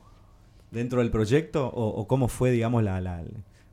dentro 0.70 1.00
del 1.00 1.10
proyecto, 1.10 1.68
o, 1.68 2.08
cómo 2.08 2.28
fue, 2.28 2.52
digamos, 2.52 2.84
la, 2.84 3.02
la, 3.02 3.24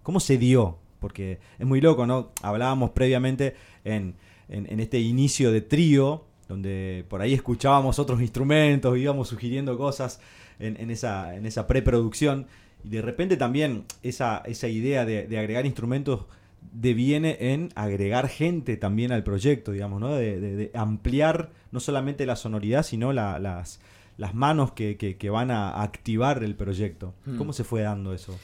cómo 0.03 0.19
se 0.19 0.39
dio 0.39 0.79
porque 0.99 1.39
es 1.59 1.67
muy 1.67 1.81
loco, 1.81 2.07
¿no? 2.07 2.31
Hablábamos 2.43 2.91
previamente 2.91 3.55
en, 3.85 4.15
este 4.49 5.01
inicio 5.01 5.53
de 5.53 5.61
trío, 5.61 6.25
donde 6.49 7.05
por 7.09 7.21
ahí 7.21 7.35
escuchábamos 7.35 7.99
otros 7.99 8.21
instrumentos, 8.21 8.97
íbamos 8.97 9.29
sugiriendo 9.29 9.77
cosas 9.77 10.21
en, 10.59 10.91
esa, 10.91 11.35
en 11.35 11.47
esa 11.47 11.67
preproducción, 11.67 12.47
y 12.85 12.91
de 12.91 13.03
repente 13.03 13.37
también 13.37 13.85
esa, 14.03 14.43
esa 14.47 14.69
idea 14.69 15.05
de, 15.05 15.39
agregar 15.39 15.67
instrumentos 15.67 16.27
deviene 16.73 17.37
en 17.41 17.71
agregar 17.75 18.29
gente 18.29 18.77
también 18.77 19.13
al 19.13 19.25
proyecto, 19.25 19.73
digamos, 19.73 20.01
¿no? 20.01 20.15
De, 20.15 20.71
ampliar 20.75 21.51
no 21.73 21.81
solamente 21.81 22.27
la 22.27 22.37
sonoridad, 22.37 22.85
sino 22.85 23.13
las, 23.13 23.81
las 24.17 24.35
manos 24.35 24.73
que, 24.73 25.29
van 25.31 25.51
a 25.51 25.83
activar 25.83 26.43
el 26.43 26.55
proyecto. 26.55 27.15
Hmm. 27.25 27.37
¿Cómo 27.37 27.53
se 27.53 27.65
fue 27.65 27.83
dando 27.83 28.15
eso? 28.15 28.39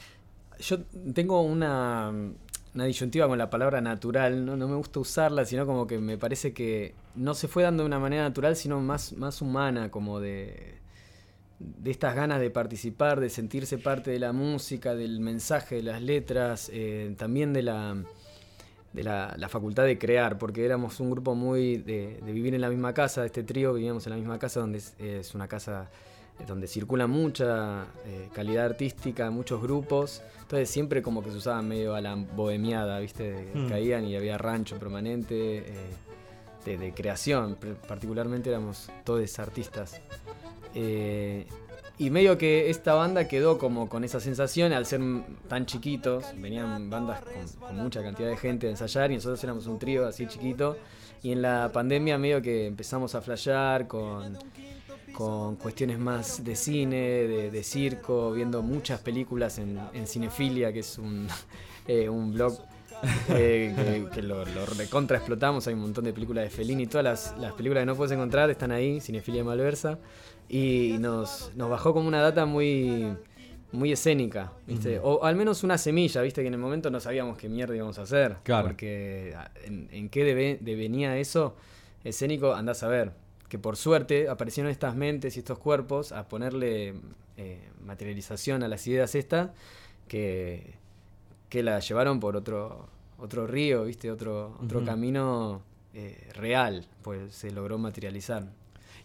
Yo 0.59 0.79
tengo 1.13 1.41
una, 1.41 2.11
una 2.73 2.85
disyuntiva 2.85 3.27
con 3.27 3.37
la 3.37 3.49
palabra 3.49 3.81
natural, 3.81 4.45
¿no? 4.45 4.55
no 4.55 4.67
me 4.67 4.75
gusta 4.75 4.99
usarla, 4.99 5.45
sino 5.45 5.65
como 5.65 5.87
que 5.87 5.99
me 5.99 6.17
parece 6.17 6.53
que 6.53 6.95
no 7.15 7.33
se 7.33 7.47
fue 7.47 7.63
dando 7.63 7.83
de 7.83 7.87
una 7.87 7.99
manera 7.99 8.23
natural, 8.23 8.55
sino 8.55 8.79
más, 8.79 9.13
más 9.13 9.41
humana, 9.41 9.91
como 9.91 10.19
de, 10.19 10.79
de 11.59 11.91
estas 11.91 12.15
ganas 12.15 12.39
de 12.39 12.49
participar, 12.49 13.19
de 13.19 13.29
sentirse 13.29 13.77
parte 13.77 14.11
de 14.11 14.19
la 14.19 14.33
música, 14.33 14.95
del 14.95 15.19
mensaje, 15.19 15.75
de 15.75 15.83
las 15.83 16.01
letras, 16.01 16.69
eh, 16.73 17.13
también 17.17 17.53
de 17.53 17.63
la 17.63 17.95
de 18.93 19.03
la, 19.03 19.49
facultad 19.49 19.85
de 19.85 19.97
crear, 19.97 20.37
porque 20.37 20.63
éramos 20.63 20.99
un 20.99 21.09
grupo 21.09 21.33
muy 21.33 21.77
de, 21.77 22.19
vivir 22.23 22.53
en 22.53 22.61
la 22.61 22.69
misma 22.69 22.93
casa, 22.93 23.25
este 23.25 23.41
trío 23.41 23.73
vivíamos 23.73 24.05
en 24.05 24.11
la 24.11 24.17
misma 24.17 24.37
casa, 24.37 24.59
donde 24.59 24.81
es 24.99 25.33
una 25.33 25.47
casa 25.47 25.89
donde 26.47 26.67
circula 26.67 27.07
mucha 27.07 27.85
eh, 28.05 28.29
calidad 28.33 28.65
artística, 28.65 29.29
muchos 29.31 29.61
grupos. 29.61 30.21
Entonces 30.41 30.69
siempre 30.69 31.01
como 31.01 31.23
que 31.23 31.31
se 31.31 31.37
usaba 31.37 31.61
medio 31.61 31.95
a 31.95 32.01
la 32.01 32.15
bohemiada, 32.15 32.99
¿viste? 32.99 33.51
Hmm. 33.53 33.69
Caían 33.69 34.05
y 34.05 34.15
había 34.15 34.37
rancho 34.37 34.77
permanente, 34.77 35.59
eh, 35.59 36.77
de, 36.77 36.93
creación. 36.93 37.57
Particularmente 37.87 38.49
éramos 38.49 38.89
todos 39.03 39.39
artistas. 39.39 40.01
Eh, 40.75 41.45
y 41.97 42.09
medio 42.09 42.37
que 42.37 42.69
esta 42.69 42.95
banda 42.95 43.27
quedó 43.27 43.59
como 43.59 43.87
con 43.87 44.03
esa 44.03 44.19
sensación 44.19 44.73
al 44.73 44.85
ser 44.85 45.01
tan 45.47 45.65
chiquitos. 45.65 46.25
Venían 46.35 46.89
bandas 46.89 47.21
con, 47.21 47.67
con 47.67 47.77
mucha 47.77 48.01
cantidad 48.01 48.29
de 48.29 48.37
gente 48.37 48.67
a 48.67 48.71
ensayar 48.71 49.11
y 49.11 49.15
nosotros 49.15 49.43
éramos 49.43 49.67
un 49.67 49.77
trío 49.77 50.07
así 50.07 50.25
chiquito. 50.27 50.77
Y 51.21 51.31
en 51.31 51.41
la 51.41 51.71
pandemia 51.71 52.17
medio 52.17 52.41
que 52.41 52.67
empezamos 52.67 53.15
a 53.15 53.21
flashear 53.21 53.87
con 53.87 54.37
con 55.13 55.55
cuestiones 55.55 55.99
más 55.99 56.43
de 56.43 56.55
cine, 56.55 56.97
de, 56.97 57.63
circo, 57.63 58.31
viendo 58.31 58.61
muchas 58.61 58.99
películas 58.99 59.59
en, 59.59 60.07
Cinefilia, 60.07 60.73
que 60.73 60.79
es 60.79 60.97
un, 60.97 61.27
eh, 61.87 62.09
un 62.09 62.33
blog 62.33 62.59
eh, 63.29 64.05
que, 64.13 64.21
lo, 64.21 64.43
recontra 64.43 65.17
explotamos. 65.17 65.67
Hay 65.67 65.75
un 65.75 65.81
montón 65.81 66.03
de 66.03 66.13
películas 66.13 66.43
de 66.45 66.49
Fellini. 66.49 66.87
Todas 66.87 67.35
las, 67.37 67.53
películas 67.53 67.81
que 67.81 67.85
no 67.85 67.95
puedes 67.95 68.11
encontrar 68.11 68.49
están 68.49 68.71
ahí, 68.71 68.99
Cinefilia 68.99 69.43
Malversa. 69.43 69.99
Y 70.49 70.97
nos, 70.99 71.51
nos 71.55 71.69
bajó 71.69 71.93
como 71.93 72.07
una 72.07 72.21
data 72.21 72.45
muy, 72.45 73.15
muy 73.71 73.91
escénica, 73.91 74.51
¿viste? 74.67 74.99
O 75.01 75.23
al 75.23 75.35
menos 75.35 75.63
una 75.63 75.77
semilla, 75.77 76.21
¿viste? 76.21 76.41
Que 76.41 76.47
en 76.47 76.53
el 76.53 76.59
momento 76.59 76.89
no 76.89 76.99
sabíamos 76.99 77.37
qué 77.37 77.49
mierda 77.49 77.75
íbamos 77.75 77.97
a 77.99 78.01
hacer. 78.01 78.37
Claro. 78.43 78.67
Porque 78.67 79.35
en, 79.63 79.87
en 79.91 80.09
qué 80.09 80.23
debe, 80.23 80.57
devenía 80.59 81.17
eso 81.17 81.55
escénico, 82.03 82.53
andás 82.53 82.83
a 82.83 82.87
ver 82.87 83.22
que 83.53 83.59
por 83.59 83.77
suerte 83.77 84.29
aparecieron 84.29 84.71
estas 84.71 84.95
mentes 84.95 85.35
y 85.35 85.39
estos 85.41 85.59
cuerpos 85.59 86.11
a 86.11 86.27
ponerle 86.27 86.95
eh, 87.37 87.69
materialización 87.85 88.63
a 88.63 88.67
las 88.67 88.87
ideas 88.87 89.13
estas 89.13 89.51
que, 90.07 90.73
que 91.49 91.61
la 91.61 91.79
llevaron 91.79 92.19
por 92.19 92.35
otro, 92.35 92.87
otro 93.19 93.45
río, 93.45 93.83
¿viste? 93.83 94.09
Otro, 94.09 94.57
otro 94.59 94.83
camino 94.83 95.61
eh, 95.93 96.31
real, 96.33 96.87
pues 97.03 97.35
se 97.35 97.51
logró 97.51 97.77
materializar. 97.77 98.47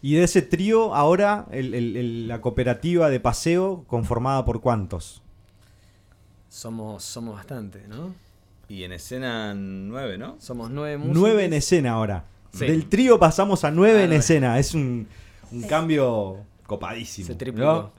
Y 0.01 0.15
de 0.15 0.23
ese 0.23 0.41
trío, 0.41 0.95
ahora 0.95 1.45
la 1.51 2.41
cooperativa 2.41 3.11
de 3.11 3.19
paseo, 3.19 3.83
conformada 3.85 4.45
por 4.45 4.61
cuántos? 4.61 5.21
Somos, 6.49 7.03
somos 7.03 7.35
bastantes, 7.35 7.87
¿no? 7.87 8.15
Y 8.67 8.83
en 8.83 8.93
escena 8.93 9.53
nueve, 9.53 10.17
¿no? 10.17 10.41
Somos 10.41 10.71
nueve 10.71 10.97
músicos. 10.97 11.19
Nueve 11.19 11.45
en 11.45 11.53
escena 11.53 11.91
ahora. 11.91 12.25
Del 12.53 12.87
trío 12.87 13.19
pasamos 13.19 13.63
a 13.63 13.71
nueve 13.71 14.03
en 14.03 14.13
escena. 14.13 14.57
Es 14.59 14.73
un, 14.73 15.07
Un 15.51 15.63
cambio 15.63 16.37
copadísimo. 16.65 17.27
Se. 17.27 17.89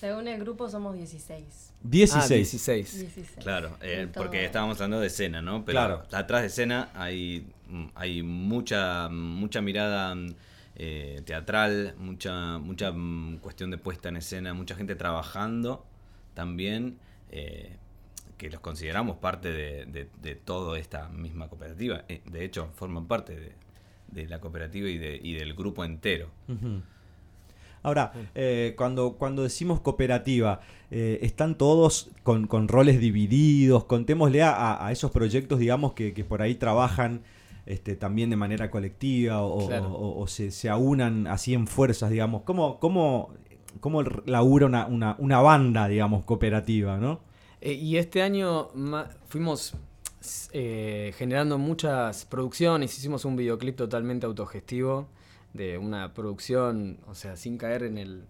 Según 0.00 0.28
el 0.28 0.38
grupo 0.40 0.68
somos 0.68 0.94
16. 0.96 1.44
16. 1.82 2.24
Ah, 2.24 2.34
16. 2.34 2.98
16. 3.00 3.28
Claro, 3.40 3.76
eh, 3.80 4.08
porque 4.14 4.44
estábamos 4.44 4.76
hablando 4.76 5.00
de 5.00 5.08
escena, 5.08 5.42
¿no? 5.42 5.64
Pero 5.64 5.76
Claro. 5.76 6.02
atrás 6.12 6.42
de 6.42 6.46
escena 6.48 6.90
hay, 6.94 7.46
mm, 7.68 7.86
hay 7.94 8.22
mucha, 8.22 9.08
mucha 9.08 9.60
mirada 9.60 10.14
mm, 10.14 10.34
eh, 10.76 11.22
teatral, 11.24 11.94
mucha, 11.98 12.58
mucha 12.58 12.92
mm, 12.92 13.38
cuestión 13.38 13.70
de 13.70 13.78
puesta 13.78 14.08
en 14.08 14.16
escena, 14.18 14.54
mucha 14.54 14.76
gente 14.76 14.94
trabajando 14.94 15.84
también, 16.34 16.98
eh, 17.32 17.76
que 18.36 18.50
los 18.50 18.60
consideramos 18.60 19.16
parte 19.16 19.50
de, 19.50 19.86
de, 19.86 20.08
de 20.22 20.34
toda 20.36 20.78
esta 20.78 21.08
misma 21.08 21.48
cooperativa. 21.48 22.04
Eh, 22.08 22.22
de 22.24 22.44
hecho, 22.44 22.70
forman 22.76 23.06
parte 23.06 23.34
de, 23.34 23.52
de 24.08 24.26
la 24.28 24.40
cooperativa 24.40 24.88
y, 24.88 24.98
de, 24.98 25.20
y 25.22 25.34
del 25.34 25.54
grupo 25.54 25.84
entero. 25.84 26.28
Ahora, 27.82 28.12
eh, 28.34 28.74
cuando, 28.76 29.12
cuando 29.12 29.42
decimos 29.44 29.80
cooperativa, 29.80 30.60
eh, 30.90 31.20
¿están 31.22 31.56
todos 31.56 32.10
con, 32.24 32.46
con 32.48 32.66
roles 32.68 33.00
divididos? 33.00 33.84
Contémosle 33.84 34.42
a, 34.42 34.84
a- 34.86 34.92
esos 34.92 35.10
proyectos, 35.12 35.58
digamos, 35.60 35.92
que, 35.92 36.12
que 36.12 36.24
por 36.24 36.42
ahí 36.42 36.56
trabajan 36.56 37.22
este, 37.66 37.94
también 37.94 38.30
de 38.30 38.36
manera 38.36 38.70
colectiva 38.70 39.42
o, 39.42 39.68
Claro. 39.68 39.92
o- 39.92 40.20
o 40.20 40.26
se, 40.26 40.50
se 40.50 40.68
aunan 40.68 41.26
así 41.28 41.54
en 41.54 41.66
fuerzas, 41.68 42.10
digamos. 42.10 42.42
¿Cómo, 42.42 42.80
cómo, 42.80 43.32
cómo 43.80 44.02
labura 44.02 44.66
una, 44.66 44.86
una, 44.86 45.14
una 45.18 45.40
banda, 45.40 45.86
digamos, 45.86 46.24
cooperativa, 46.24 46.98
no? 46.98 47.20
Eh, 47.60 47.72
y 47.74 47.96
este 47.96 48.22
año 48.22 48.68
fuimos 49.28 49.74
eh, 50.52 51.12
generando 51.16 51.58
muchas 51.58 52.24
producciones, 52.24 52.96
hicimos 52.96 53.24
un 53.24 53.36
videoclip 53.36 53.76
totalmente 53.76 54.26
autogestivo 54.26 55.08
de 55.54 55.78
una 55.78 56.14
producción, 56.14 56.98
o 57.06 57.14
sea, 57.14 57.36
sin 57.36 57.58
caer 57.58 57.82
en 57.84 57.98
el 57.98 58.24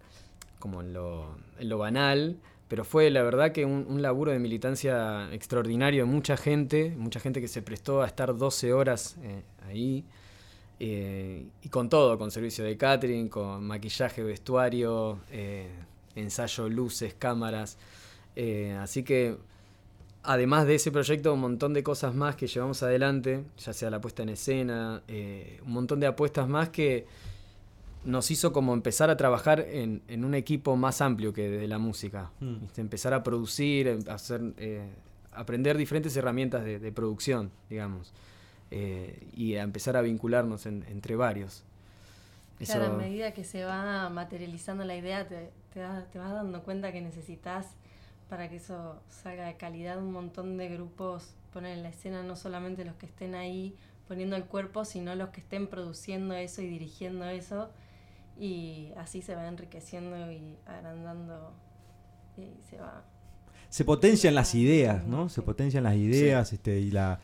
como 0.58 0.82
en 0.82 0.92
lo, 0.92 1.36
en 1.58 1.68
lo 1.68 1.78
banal, 1.78 2.38
pero 2.68 2.84
fue 2.84 3.10
la 3.10 3.22
verdad 3.22 3.52
que 3.52 3.64
un, 3.64 4.02
laburo 4.02 4.30
de 4.30 4.38
militancia 4.38 5.32
extraordinario 5.32 6.04
de 6.04 6.10
mucha 6.10 6.36
gente, 6.36 6.94
mucha 6.96 7.18
gente 7.18 7.40
que 7.40 7.48
se 7.48 7.62
prestó 7.62 8.02
a 8.02 8.06
estar 8.06 8.36
12 8.36 8.72
horas 8.72 9.16
eh, 9.22 9.42
ahí. 9.66 10.04
eh, 10.80 11.46
y 11.62 11.68
con 11.70 11.88
todo, 11.88 12.18
con 12.18 12.30
servicio 12.30 12.64
de 12.64 12.76
catering, 12.76 13.28
con 13.28 13.64
maquillaje, 13.64 14.22
vestuario, 14.22 15.20
eh, 15.30 15.68
ensayo, 16.14 16.68
luces, 16.68 17.14
cámaras. 17.14 17.78
Así 18.80 19.02
que, 19.02 19.36
además 20.22 20.66
de 20.66 20.74
ese 20.76 20.90
proyecto, 20.92 21.32
un 21.34 21.40
montón 21.40 21.72
de 21.74 21.82
cosas 21.82 22.14
más 22.14 22.36
que 22.36 22.46
llevamos 22.46 22.82
adelante, 22.82 23.44
ya 23.58 23.72
sea 23.72 23.90
la 23.90 24.00
puesta 24.00 24.22
en 24.22 24.30
escena, 24.30 25.02
eh, 25.08 25.60
un 25.64 25.72
montón 25.72 26.00
de 26.00 26.06
apuestas 26.06 26.48
más 26.48 26.68
que 26.70 27.06
nos 28.04 28.30
hizo 28.30 28.52
como 28.52 28.74
empezar 28.74 29.10
a 29.10 29.16
trabajar 29.16 29.60
en, 29.60 30.02
en 30.08 30.24
un 30.24 30.34
equipo 30.34 30.76
más 30.76 31.00
amplio 31.00 31.32
que 31.32 31.48
de 31.50 31.66
la 31.68 31.78
música. 31.78 32.30
Mm. 32.40 32.60
¿viste? 32.60 32.80
Empezar 32.80 33.12
a 33.14 33.22
producir, 33.22 33.88
em- 33.88 34.04
a 34.08 34.14
hacer, 34.14 34.40
eh, 34.58 34.88
aprender 35.32 35.76
diferentes 35.76 36.16
herramientas 36.16 36.64
de, 36.64 36.78
de 36.78 36.92
producción, 36.92 37.50
digamos. 37.68 38.12
eh, 38.70 39.26
y 39.34 39.54
a 39.54 39.62
empezar 39.62 39.96
a 39.96 40.02
vincularnos 40.02 40.66
en- 40.66 40.84
entre 40.90 41.16
varios. 41.16 41.64
Claro, 42.58 42.84
Eso- 42.84 42.92
a 42.92 42.96
medida 42.98 43.32
que 43.32 43.42
se 43.42 43.64
va 43.64 44.10
materializando 44.10 44.84
la 44.84 44.94
idea, 44.94 45.26
te, 45.26 45.48
te, 45.72 45.80
das- 45.80 46.10
te 46.10 46.18
vas 46.18 46.32
dando 46.34 46.62
cuenta 46.62 46.92
que 46.92 47.00
necesitas 47.00 47.66
para 48.28 48.48
que 48.48 48.56
eso 48.56 49.00
salga 49.08 49.46
de 49.46 49.56
calidad 49.56 49.98
un 49.98 50.12
montón 50.12 50.56
de 50.56 50.68
grupos 50.68 51.34
poner 51.52 51.76
en 51.76 51.82
la 51.82 51.88
escena, 51.88 52.22
no 52.22 52.36
solamente 52.36 52.84
los 52.84 52.94
que 52.96 53.06
estén 53.06 53.34
ahí 53.34 53.74
poniendo 54.06 54.36
el 54.36 54.44
cuerpo, 54.44 54.84
sino 54.84 55.14
los 55.14 55.30
que 55.30 55.40
estén 55.40 55.66
produciendo 55.66 56.34
eso 56.34 56.62
y 56.62 56.66
dirigiendo 56.68 57.24
eso. 57.26 57.70
Y 58.38 58.90
así 58.96 59.20
se 59.22 59.34
va 59.34 59.48
enriqueciendo 59.48 60.30
y 60.30 60.56
agrandando 60.66 61.52
y 62.36 62.52
se 62.70 62.78
va. 62.78 63.02
se 63.68 63.84
potencian 63.84 64.34
las 64.34 64.54
ideas, 64.54 65.04
¿no? 65.06 65.28
Se 65.28 65.42
potencian 65.42 65.84
las 65.84 65.96
ideas 65.96 66.52
este, 66.52 66.78
y 66.80 66.90
la, 66.92 67.20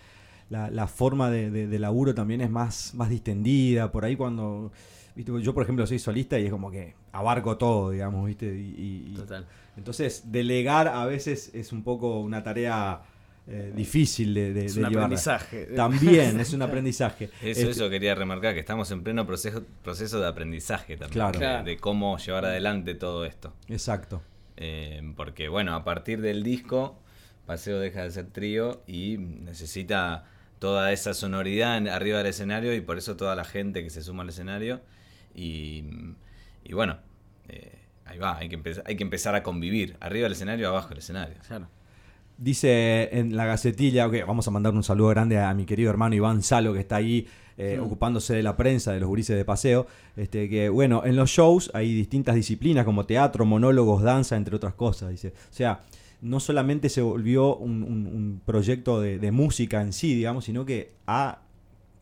la, 0.51 0.71
la 0.71 0.87
forma 0.88 1.31
de, 1.31 1.51
de- 1.51 1.67
de 1.69 1.79
laburo 1.79 2.14
también 2.14 2.40
es 2.40 2.51
más, 2.51 2.95
más 2.95 3.11
distendida. 3.11 3.93
Por 3.93 4.05
ahí 4.05 4.17
cuando, 4.17 4.73
¿viste? 5.14 5.33
yo 5.40 5.55
por 5.55 5.62
ejemplo 5.62 5.87
soy 5.87 5.99
solista 6.01 6.38
y 6.38 6.47
es 6.47 6.51
como 6.51 6.71
que 6.71 6.95
abarco 7.14 7.57
todo, 7.57 7.90
digamos, 7.90 8.27
¿viste? 8.27 8.46
Y, 8.46 8.74
y- 8.77 9.12
y- 9.12 9.14
Total. 9.14 9.46
entonces 9.77 10.31
delegar 10.33 10.88
a 10.88 11.07
veces 11.07 11.50
es 11.55 11.72
un 11.72 11.83
poco 11.83 12.20
una 12.20 12.42
tarea 12.42 13.00
eh, 13.46 13.72
difícil 13.77 14.33
de, 14.35 14.53
de, 14.55 14.64
Es 14.66 14.74
de 14.74 14.81
un 14.81 14.87
aprendizaje. 14.87 15.64
También 15.77 16.40
es 16.40 16.53
un 16.55 16.62
aprendizaje. 16.62 17.24
Eso, 17.42 17.61
Este, 17.61 17.70
eso 17.70 17.90
quería 17.90 18.14
remarcar, 18.14 18.55
que 18.55 18.61
estamos 18.61 18.90
en 18.90 19.03
pleno 19.03 19.27
proceso, 19.27 19.62
proceso 19.83 20.18
de 20.20 20.27
aprendizaje 20.27 20.96
también. 20.96 21.12
Claro. 21.12 21.33
de- 21.33 21.38
Claro. 21.38 21.64
de 21.64 21.77
cómo 21.77 22.16
llevar 22.18 22.46
adelante 22.46 22.94
todo 22.94 23.24
esto. 23.27 23.53
Exacto. 23.68 24.22
Eh, 24.57 25.03
porque 25.16 25.48
bueno, 25.48 25.74
a 25.74 25.85
partir 25.85 26.20
del 26.22 26.42
disco, 26.42 26.98
Paseo 27.46 27.79
deja 27.81 28.03
de 28.05 28.11
ser 28.12 28.27
trío 28.29 28.83
y 28.87 29.18
necesita 29.18 30.24
toda 30.59 30.92
esa 30.92 31.12
sonoridad 31.12 31.77
en- 31.77 31.88
arriba 31.88 32.18
del 32.18 32.29
escenario 32.29 32.74
y 32.74 32.81
por 32.81 32.96
eso 32.96 33.16
toda 33.16 33.35
la 33.37 33.44
gente 33.44 33.83
que 33.83 33.90
se 33.90 34.00
suma 34.03 34.22
al 34.22 34.31
escenario. 34.31 34.81
Y, 35.35 35.85
y 36.64 36.72
bueno, 36.72 36.96
eh, 37.48 37.79
ahí 38.07 38.18
va, 38.18 38.37
hay 38.38 38.48
que, 38.48 38.55
empezar, 38.57 38.85
hay 38.87 38.96
que 38.96 39.03
empezar 39.05 39.35
a 39.35 39.42
convivir, 39.42 39.96
arriba 40.00 40.24
del 40.24 40.33
escenario, 40.33 40.68
abajo 40.68 40.88
del 40.90 40.98
escenario. 40.98 41.37
Claro. 41.46 41.68
Dice 42.37 43.16
en 43.16 43.37
la 43.37 43.46
gacetilla, 43.46 44.09
ok, 44.09 44.14
vamos 44.27 44.48
a 44.48 44.50
mandar 44.50 44.74
un 44.74 44.83
saludo 44.83 45.09
grande 45.11 45.38
a 45.38 45.55
mi 45.55 45.64
querido 45.66 45.90
hermano 45.90 46.16
Iván 46.16 46.42
Salo, 46.42 46.72
que 46.72 46.81
está 46.81 46.96
ahí 46.96 47.29
eh, 47.57 47.79
ocupándose 47.81 48.35
de 48.35 48.42
la 48.42 48.57
prensa, 48.57 48.92
de 48.92 48.98
los 48.98 49.09
gurises 49.09 49.37
de 49.37 49.44
paseo. 49.44 49.87
Este, 50.16 50.48
que 50.48 50.68
bueno, 50.68 51.03
en 51.05 51.14
los 51.14 51.31
shows 51.31 51.70
hay 51.74 51.94
distintas 51.94 52.35
disciplinas 52.35 52.85
como 52.85 53.07
teatro, 53.07 53.44
monólogos, 53.44 54.03
danza, 54.03 54.37
entre 54.37 54.57
otras 54.57 54.74
cosas. 54.74 55.11
Dice, 55.11 55.29
o 55.29 55.53
sea, 55.53 55.83
no 56.22 56.40
solamente 56.40 56.88
se 56.88 57.03
volvió 57.03 57.55
un, 57.57 57.85
un- 57.85 58.07
un 58.09 58.40
proyecto 58.44 59.00
de, 59.00 59.20
de 59.20 59.31
música 59.31 59.81
en 59.81 59.92
sí, 59.92 60.14
digamos, 60.16 60.44
sino 60.46 60.64
que 60.64 60.90
ha 61.07 61.38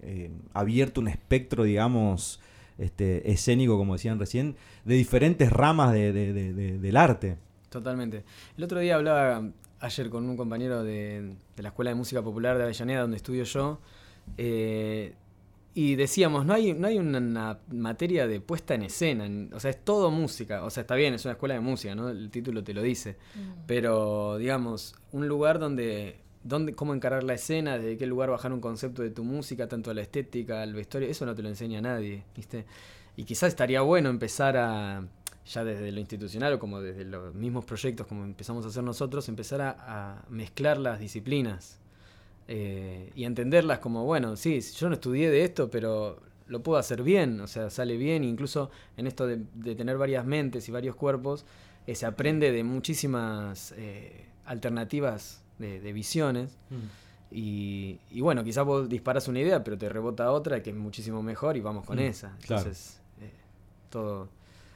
eh, 0.01 0.31
abierto 0.55 1.03
un 1.03 1.09
espectro, 1.09 1.65
digamos, 1.65 2.41
este, 2.79 3.31
escénico, 3.31 3.77
como 3.79 3.95
decían 3.95 4.19
recién, 4.19 4.57
de 4.85 4.95
diferentes 4.95 5.51
ramas 5.53 5.93
de- 5.93 6.13
de- 6.13 6.33
de- 6.33 6.53
de- 6.53 6.79
del 6.79 6.97
arte. 6.97 7.37
Totalmente. 7.69 8.25
El 8.57 8.65
otro 8.65 8.81
día 8.81 8.97
hablaba 8.97 9.49
ayer 9.81 10.11
con 10.11 10.29
un 10.29 10.37
compañero 10.37 10.85
de, 10.85 11.35
de 11.57 11.63
la 11.63 11.71
Escuela 11.71 11.91
de 11.91 11.95
Música 11.95 12.23
Popular 12.23 12.57
de 12.59 12.65
Avellaneda, 12.65 13.01
donde 13.01 13.17
estudio 13.17 13.45
yo, 13.45 13.81
eh, 14.37 15.15
y 15.75 15.95
decíamos, 15.95 16.45
no 16.45 16.53
hay, 16.53 16.75
no 16.75 16.87
hay 16.87 16.99
una, 16.99 17.19
una 17.19 17.59
materia 17.73 18.27
de 18.27 18.41
puesta 18.41 18.75
en 18.75 18.83
escena, 18.83 19.25
en- 19.25 19.51
o 19.55 19.59
sea, 19.59 19.71
es 19.71 19.83
todo 19.83 20.11
música, 20.11 20.65
o 20.65 20.71
sea, 20.71 20.83
está 20.83 20.95
bien, 20.95 21.15
es 21.15 21.25
una 21.25 21.33
escuela 21.33 21.55
de 21.55 21.61
música, 21.61 21.95
¿no? 21.95 22.11
El 22.11 22.31
título 22.31 22.63
te 22.63 22.75
lo 22.75 22.83
dice, 22.83 23.17
pero 23.67 24.37
digamos, 24.37 24.95
un 25.13 25.29
lugar 25.29 25.59
donde, 25.59 26.17
donde, 26.45 26.75
cómo 26.75 26.95
encarar 26.95 27.23
la 27.23 27.35
escena, 27.35 27.79
desde 27.79 27.97
qué 27.97 28.07
lugar 28.07 28.31
bajar 28.31 28.53
un 28.53 28.61
concepto 28.61 29.03
de 29.03 29.11
tu 29.11 29.25
música, 29.25 29.69
tanto 29.69 29.91
a 29.91 29.95
la 29.95 30.03
estética, 30.03 30.63
al 30.63 30.75
vestuario, 30.75 31.09
eso 31.09 31.27
no 31.27 31.35
te 31.35 31.43
lo 31.43 31.49
enseña 31.49 31.81
nadie, 31.81 32.25
¿viste? 32.37 32.65
Y 33.17 33.25
quizás 33.25 33.49
estaría 33.49 33.83
bueno 33.83 34.11
empezar 34.11 34.57
a, 34.57 35.05
ya 35.47 35.65
desde 35.65 35.93
lo 35.93 36.01
institucional 36.01 36.55
o 36.55 36.59
como 36.59 36.81
desde 36.81 37.05
los 37.05 37.35
mismos 37.35 37.65
proyectos 37.65 38.07
como 38.07 38.25
empezamos 38.25 38.65
a 38.65 38.69
hacer 38.69 38.83
nosotros, 38.83 39.29
empezar 39.29 39.61
a, 39.61 40.25
mezclar 40.29 40.79
las 40.79 40.99
disciplinas 40.99 41.79
eh, 42.49 43.11
y 43.15 43.25
entenderlas 43.25 43.79
como, 43.79 44.05
bueno, 44.05 44.37
sí, 44.37 44.61
yo 44.61 44.89
no 44.89 44.95
estudié 44.95 45.31
de 45.31 45.45
esto, 45.45 45.71
pero 45.71 46.21
lo 46.49 46.63
puedo 46.63 46.79
hacer 46.79 47.03
bien, 47.03 47.41
o 47.41 47.47
sea, 47.47 47.71
sale 47.71 47.97
bien, 47.97 48.25
incluso 48.25 48.71
en 48.97 49.07
esto 49.07 49.27
de, 49.27 49.41
de 49.55 49.75
tener 49.75 49.97
varias 49.97 50.25
mentes 50.25 50.69
y 50.69 50.73
varios 50.73 50.97
cuerpos, 50.97 51.45
eh, 51.87 51.95
se 51.95 52.07
aprende 52.07 52.53
de 52.53 52.63
muchísimas 52.63 53.75
eh, 53.77 54.27
alternativas 54.45 55.42
de, 55.59 55.81
de 55.81 55.93
visiones. 55.93 56.57
Y, 57.31 57.99
y 58.11 58.21
bueno, 58.21 58.45
quizás 58.45 58.65
vos 58.65 58.89
disparas 58.89 59.27
una 59.29 59.41
idea, 59.41 59.65
pero 59.65 59.79
te 59.79 59.89
rebota 59.89 60.31
otra 60.33 60.63
que 60.63 60.71
es 60.71 60.77
muchísimo 60.77 61.23
mejor 61.23 61.57
y 61.57 61.61
vamos 61.61 61.85
con 61.87 61.97
Mm, 61.97 62.01
esa. 62.01 62.37
claro. 62.47 62.63
Entonces, 62.63 63.01
eh, 63.23 63.31
todo, 63.89 64.29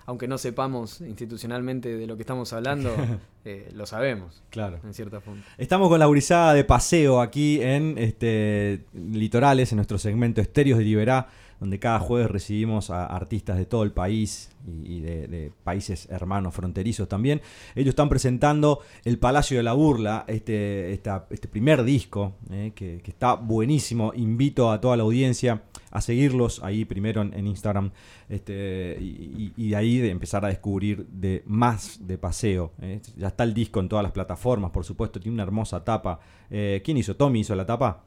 aunque 0.06 0.26
no 0.26 0.38
sepamos 0.38 1.00
institucionalmente 1.02 1.96
de 1.96 2.06
lo 2.06 2.16
que 2.16 2.22
estamos 2.22 2.52
hablando, 2.54 2.94
eh, 3.44 3.68
lo 3.74 3.84
sabemos, 3.84 4.42
Claro. 4.48 4.80
en 4.84 4.94
cierta 4.94 5.20
forma. 5.20 5.42
Estamos 5.58 5.88
con 5.90 5.98
la 5.98 6.06
gurizada 6.06 6.54
de 6.54 6.64
paseo 6.64 7.20
aquí 7.20 7.60
en 7.60 7.98
este, 7.98 8.84
Litorales, 8.94 9.72
en 9.72 9.76
nuestro 9.76 9.98
segmento 9.98 10.40
Estéreos 10.40 10.78
de 10.78 10.84
Liberá, 10.84 11.28
donde 11.60 11.78
cada 11.78 11.98
jueves 11.98 12.30
recibimos 12.30 12.90
a 12.90 13.06
artistas 13.06 13.56
de 13.56 13.66
todo 13.66 13.82
el 13.82 13.92
país 13.92 14.50
y, 14.66 15.00
de, 15.00 15.52
países 15.64 16.08
hermanos 16.10 16.54
fronterizos 16.54 17.08
también. 17.08 17.40
Ellos 17.74 17.90
están 17.90 18.08
presentando 18.08 18.80
El 19.04 19.18
Palacio 19.18 19.56
de 19.56 19.62
la 19.62 19.72
Burla, 19.72 20.24
este, 20.28 20.92
este 20.92 21.48
primer 21.48 21.84
disco, 21.84 22.34
eh, 22.50 22.72
que, 22.74 23.02
está 23.06 23.34
buenísimo. 23.34 24.12
Invito 24.14 24.70
a 24.70 24.80
toda 24.80 24.96
la 24.96 25.04
audiencia 25.04 25.62
a 25.90 26.00
seguirlos 26.00 26.62
ahí 26.62 26.84
primero 26.84 27.22
en, 27.22 27.46
Instagram 27.46 27.90
este, 28.28 28.98
y 29.00 29.68
de 29.68 29.76
ahí 29.76 29.98
de 29.98 30.10
empezar 30.10 30.44
a 30.44 30.48
descubrir 30.48 31.06
de 31.06 31.42
más 31.46 32.06
de 32.06 32.18
paseo. 32.18 32.72
eh. 32.80 33.00
Ya 33.16 33.28
está 33.28 33.44
el 33.44 33.54
disco 33.54 33.80
en 33.80 33.88
todas 33.88 34.02
las 34.02 34.12
plataformas, 34.12 34.70
por 34.70 34.84
supuesto, 34.84 35.20
tiene 35.20 35.34
una 35.34 35.42
hermosa 35.44 35.84
tapa. 35.84 36.20
Eh, 36.50 36.82
¿Quién 36.84 36.96
hizo? 36.96 37.16
¿Tommy 37.16 37.40
hizo 37.40 37.54
la 37.54 37.66
tapa? 37.66 38.04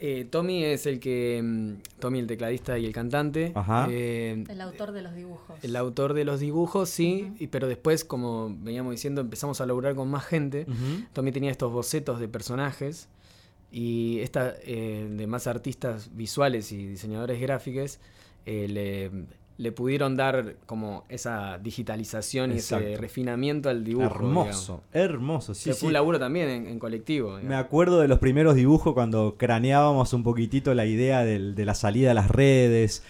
Eh, 0.00 0.26
Tommy 0.28 0.64
es 0.64 0.86
el 0.86 0.98
que. 1.00 1.40
mm, 1.42 2.00
Tommy, 2.00 2.18
el 2.18 2.26
tecladista 2.26 2.78
y 2.78 2.84
el 2.86 2.92
cantante. 2.92 3.52
Ajá. 3.54 3.86
Eh, 3.90 4.44
El 4.48 4.60
autor 4.60 4.92
de 4.92 5.02
los 5.02 5.14
dibujos. 5.14 5.62
el 5.62 5.76
autor 5.76 6.14
de 6.14 6.24
los 6.24 6.40
dibujos, 6.40 6.90
sí. 6.90 7.32
y- 7.38 7.46
pero 7.46 7.68
después, 7.68 8.04
como 8.04 8.54
veníamos 8.60 8.90
diciendo, 8.92 9.20
empezamos 9.20 9.60
a 9.60 9.66
laburar 9.66 9.94
con 9.94 10.08
más 10.08 10.24
gente. 10.24 10.66
Tommy 11.12 11.30
tenía 11.32 11.50
estos 11.50 11.72
bocetos 11.72 12.18
de 12.20 12.28
personajes. 12.28 13.08
Y 13.70 14.20
esta, 14.20 14.54
eh, 14.62 15.08
de 15.10 15.26
más 15.26 15.46
artistas 15.48 16.10
visuales 16.14 16.70
y 16.70 16.86
diseñadores 16.86 17.40
gráficos, 17.40 17.98
eh, 18.46 18.68
le, 18.68 19.10
le 19.56 19.70
pudieron 19.70 20.16
dar 20.16 20.56
como 20.66 21.04
esa 21.08 21.58
digitalización 21.58 22.52
y 22.52 22.56
ese 22.56 22.96
refinamiento 22.96 23.68
al 23.68 23.84
dibujo. 23.84 24.06
hermoso, 24.06 24.82
hermoso. 24.92 25.54
Sí, 25.54 25.70
que 25.70 25.74
sí. 25.74 25.80
fue 25.80 25.86
un 25.88 25.92
laburo 25.92 26.18
también 26.18 26.48
en, 26.48 26.66
en 26.66 26.78
colectivo. 26.80 27.38
Me 27.42 27.54
acuerdo 27.54 28.00
de 28.00 28.08
los 28.08 28.18
primeros 28.18 28.56
dibujos 28.56 28.94
cuando 28.94 29.36
craneábamos 29.38 30.12
un 30.12 30.24
poquitito 30.24 30.74
la 30.74 30.86
idea 30.86 31.24
del- 31.24 31.54
de 31.54 31.64
la 31.64 31.74
salida 31.74 32.10
a 32.10 32.14
las 32.14 32.30
redes. 32.30 33.04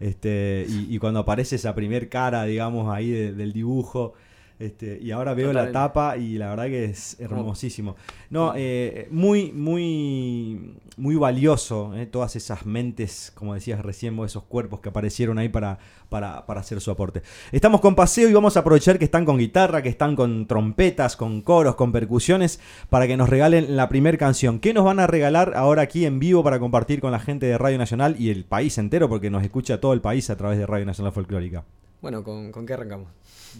Este, 0.00 0.64
y, 0.66 0.94
y 0.94 0.98
cuando 0.98 1.20
aparece 1.20 1.56
esa 1.56 1.74
primer 1.74 2.08
cara, 2.08 2.44
digamos, 2.44 2.94
ahí 2.94 3.10
de- 3.10 3.32
del 3.34 3.52
dibujo. 3.52 4.14
Este, 4.60 4.98
y 5.00 5.10
ahora 5.10 5.32
veo 5.32 5.54
la 5.54 5.72
tapa 5.72 6.18
y 6.18 6.36
la 6.36 6.50
verdad 6.50 6.66
que 6.66 6.84
es 6.84 7.18
hermosísimo. 7.18 7.96
No, 8.28 8.52
eh, 8.54 9.08
muy, 9.10 9.52
muy, 9.52 10.74
muy 10.98 11.16
valioso, 11.16 11.94
eh, 11.96 12.04
todas 12.04 12.36
esas 12.36 12.66
mentes, 12.66 13.32
como 13.34 13.54
decías 13.54 13.80
recién, 13.80 14.18
esos 14.22 14.42
cuerpos 14.42 14.80
que 14.80 14.90
aparecieron 14.90 15.38
ahí 15.38 15.48
para, 15.48 15.78
para, 16.10 16.44
para 16.44 16.60
hacer 16.60 16.78
su 16.82 16.90
aporte. 16.90 17.22
Estamos 17.52 17.80
con 17.80 17.94
paseo 17.94 18.28
y 18.28 18.34
vamos 18.34 18.58
a 18.58 18.60
aprovechar 18.60 18.98
que 18.98 19.06
están 19.06 19.24
con 19.24 19.38
guitarra, 19.38 19.80
que 19.80 19.88
están 19.88 20.14
con 20.14 20.46
trompetas, 20.46 21.16
con 21.16 21.40
coros, 21.40 21.74
con 21.74 21.90
percusiones, 21.90 22.60
para 22.90 23.06
que 23.06 23.16
nos 23.16 23.30
regalen 23.30 23.78
la 23.78 23.88
primera 23.88 24.18
canción. 24.18 24.60
¿Qué 24.60 24.74
nos 24.74 24.84
van 24.84 25.00
a 25.00 25.06
regalar 25.06 25.54
ahora 25.56 25.80
aquí 25.80 26.04
en 26.04 26.18
vivo 26.18 26.44
para 26.44 26.58
compartir 26.60 27.00
con 27.00 27.12
la 27.12 27.18
gente 27.18 27.46
de 27.46 27.56
Radio 27.56 27.78
Nacional 27.78 28.14
y 28.18 28.28
el 28.28 28.44
país 28.44 28.76
entero, 28.76 29.08
porque 29.08 29.30
nos 29.30 29.42
escucha 29.42 29.80
todo 29.80 29.94
el 29.94 30.02
país 30.02 30.28
a 30.28 30.36
través 30.36 30.58
de 30.58 30.66
Radio 30.66 30.84
Nacional 30.84 31.14
Folclórica? 31.14 31.64
Bueno, 32.00 32.24
¿con, 32.24 32.50
¿con 32.50 32.64
qué 32.64 32.72
arrancamos? 32.72 33.08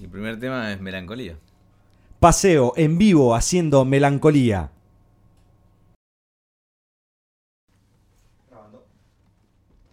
El 0.00 0.09
primer 0.09 0.40
tema 0.40 0.72
es 0.72 0.81
Melancolía. 0.81 1.37
Paseo 2.20 2.72
en 2.76 2.96
vivo 2.96 3.35
haciendo 3.35 3.85
melancolía. 3.85 4.70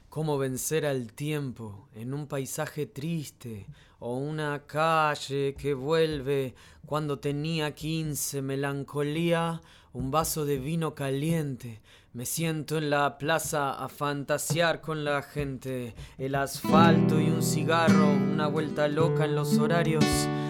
¿Cómo 0.10 0.38
vencer 0.38 0.86
al 0.86 1.13
tiempo 1.13 1.89
en 1.93 2.13
un 2.13 2.25
paisaje 2.27 2.86
triste 2.86 3.67
o 3.99 4.17
una 4.17 4.63
calle 4.65 5.53
que 5.55 5.73
vuelve 5.73 6.55
cuando 6.86 7.19
tenía 7.19 7.75
15 7.75 8.41
melancolía? 8.41 9.62
Un 9.93 10.10
vaso 10.10 10.45
de 10.45 10.57
vino 10.57 10.95
caliente. 10.95 11.81
Me 12.17 12.25
siento 12.25 12.80
en 12.80 12.89
la 12.89 13.19
plaza 13.19 13.73
a 13.73 13.88
fantasear 13.89 14.82
con 14.82 15.06
la 15.06 15.21
gente. 15.21 15.93
El 16.17 16.34
asfalto 16.34 17.21
y 17.21 17.30
un 17.30 17.43
cigarro, 17.43 18.10
una 18.10 18.47
vuelta 18.47 18.88
loca 18.88 19.25
en 19.25 19.36
los 19.36 19.60
horarios. 19.60 20.03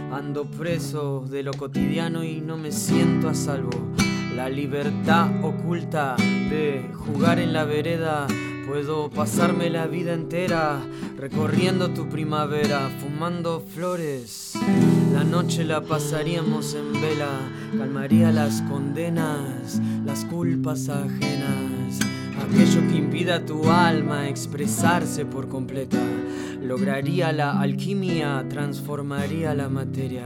Ando 0.10 0.50
preso 0.50 1.26
de 1.30 1.44
lo 1.44 1.52
cotidiano 1.52 2.24
y 2.24 2.40
no 2.40 2.56
me 2.56 2.72
siento 2.72 3.28
a 3.28 3.34
salvo. 3.34 3.92
La 4.34 4.48
libertad 4.48 5.30
oculta 5.44 6.16
de 6.16 6.90
jugar 6.94 7.38
en 7.38 7.52
la 7.52 7.66
vereda. 7.66 8.28
Puedo 8.68 9.10
pasarme 9.10 9.70
la 9.70 9.88
vida 9.88 10.14
entera 10.14 10.82
recorriendo 11.18 11.92
tu 11.92 12.10
primavera, 12.10 12.90
fumando 13.00 13.62
flores. 13.62 14.54
La 15.14 15.24
noche 15.24 15.64
la 15.64 15.82
pasaríamos 15.82 16.74
en 16.74 16.92
vela, 17.02 17.30
calmaría 17.78 18.32
las 18.34 18.62
condenas, 18.64 19.82
las 20.06 20.26
culpas 20.26 20.90
ajenas. 20.90 22.00
Aquello 22.44 22.86
que 22.90 22.98
impida 22.98 23.36
a 23.36 23.46
tu 23.46 23.70
alma 23.70 24.28
expresarse 24.28 25.26
por 25.26 25.48
completa, 25.48 26.04
lograría 26.62 27.32
la 27.32 27.62
alquimia, 27.62 28.46
transformaría 28.50 29.54
la 29.54 29.70
materia. 29.70 30.26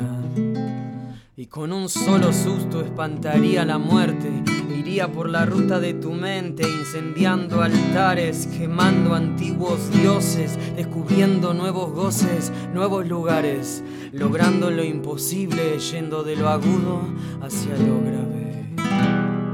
Y 1.42 1.48
con 1.48 1.74
un 1.74 1.90
solo 1.90 2.32
susto 2.34 2.82
espantaría 2.82 3.66
la 3.66 3.80
muerte. 3.80 4.44
Iría 4.78 5.12
por 5.12 5.28
la 5.28 5.44
ruta 5.44 5.80
de 5.80 5.96
tu 5.96 6.12
mente, 6.12 6.62
incendiando 6.62 7.64
altares, 7.64 8.46
quemando 8.46 9.16
antiguos 9.16 9.92
dioses, 9.92 10.60
descubriendo 10.76 11.56
nuevos 11.56 11.94
goces, 11.94 12.54
nuevos 12.76 13.08
lugares, 13.08 13.84
logrando 14.12 14.70
lo 14.70 14.84
imposible, 14.84 15.80
yendo 15.80 16.22
de 16.22 16.36
lo 16.36 16.48
agudo 16.48 17.02
hacia 17.42 17.76
lo 17.76 18.00
grave. 18.02 18.76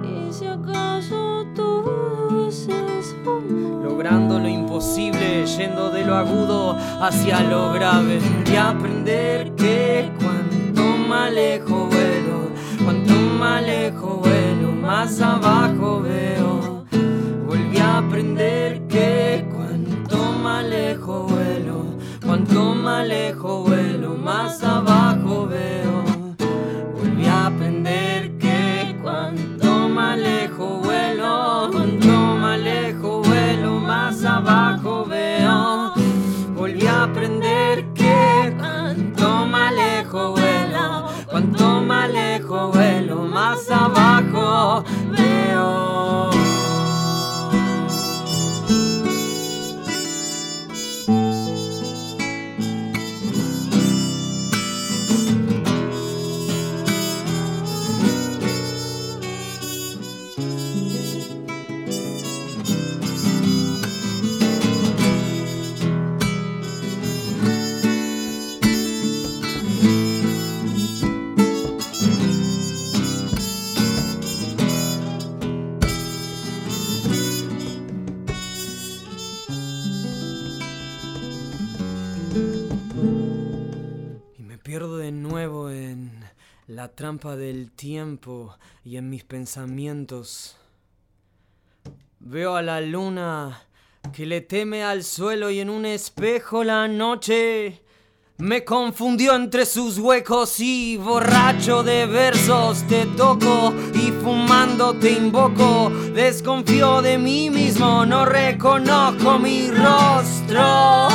Y 0.04 0.34
si 0.34 0.46
acaso 0.46 1.46
se 2.52 3.00
esfuma, 3.00 3.82
Logrando 3.82 4.40
lo 4.40 4.50
imposible, 4.50 5.46
yendo 5.46 5.90
de 5.90 6.04
lo 6.04 6.18
agudo 6.18 6.78
hacia 7.00 7.40
lo 7.44 7.72
grave. 7.72 8.20
Y 8.46 8.56
aprender 8.58 9.56
que 9.56 10.12
cuanto 10.20 10.47
más 11.08 11.32
lejos 11.32 11.90
vuelo, 11.90 12.52
cuanto 12.84 13.14
más 13.14 13.64
lejos 13.66 14.20
vuelo, 14.20 14.72
más 14.74 15.22
abajo 15.22 16.02
veo. 16.02 16.86
Volví 17.46 17.78
a 17.78 18.00
aprender 18.00 18.86
que 18.88 19.48
cuanto 19.54 20.18
más 20.44 20.66
lejos 20.66 21.32
vuelo, 21.32 21.86
cuanto 22.26 22.76
más 22.76 23.08
lejos 23.08 23.68
vuelo, 23.68 24.16
más 24.16 24.62
abajo 24.64 25.48
veo. 25.48 25.87
Lejos 42.08 42.74
vuelo, 42.74 43.18
más 43.18 43.70
abajo 43.70 44.84
veo. 45.12 45.87
La 86.68 86.90
trampa 86.90 87.38
del 87.38 87.72
tiempo 87.72 88.58
y 88.84 88.98
en 88.98 89.10
mis 89.10 89.24
pensamientos. 89.24 90.58
Veo 92.20 92.56
a 92.56 92.62
la 92.62 92.82
luna 92.82 93.64
que 94.14 94.26
le 94.26 94.42
teme 94.42 94.84
al 94.84 95.04
suelo 95.04 95.50
y 95.50 95.62
en 95.62 95.70
un 95.70 95.86
espejo 95.86 96.66
la 96.66 96.90
noche 96.90 97.82
me 98.40 98.66
confundió 98.66 99.34
entre 99.36 99.66
sus 99.66 99.98
huecos 99.98 100.60
y 100.60 100.98
borracho 100.98 101.84
de 101.84 102.06
versos 102.06 102.84
te 102.84 103.06
toco 103.18 103.74
y 103.94 104.12
fumando 104.22 104.94
te 104.94 105.12
invoco. 105.12 105.90
Desconfío 106.14 107.02
de 107.02 107.18
mí 107.18 107.50
mismo, 107.50 108.06
no 108.06 108.26
reconozco 108.26 109.40
mi 109.40 109.72
rostro. 109.72 111.08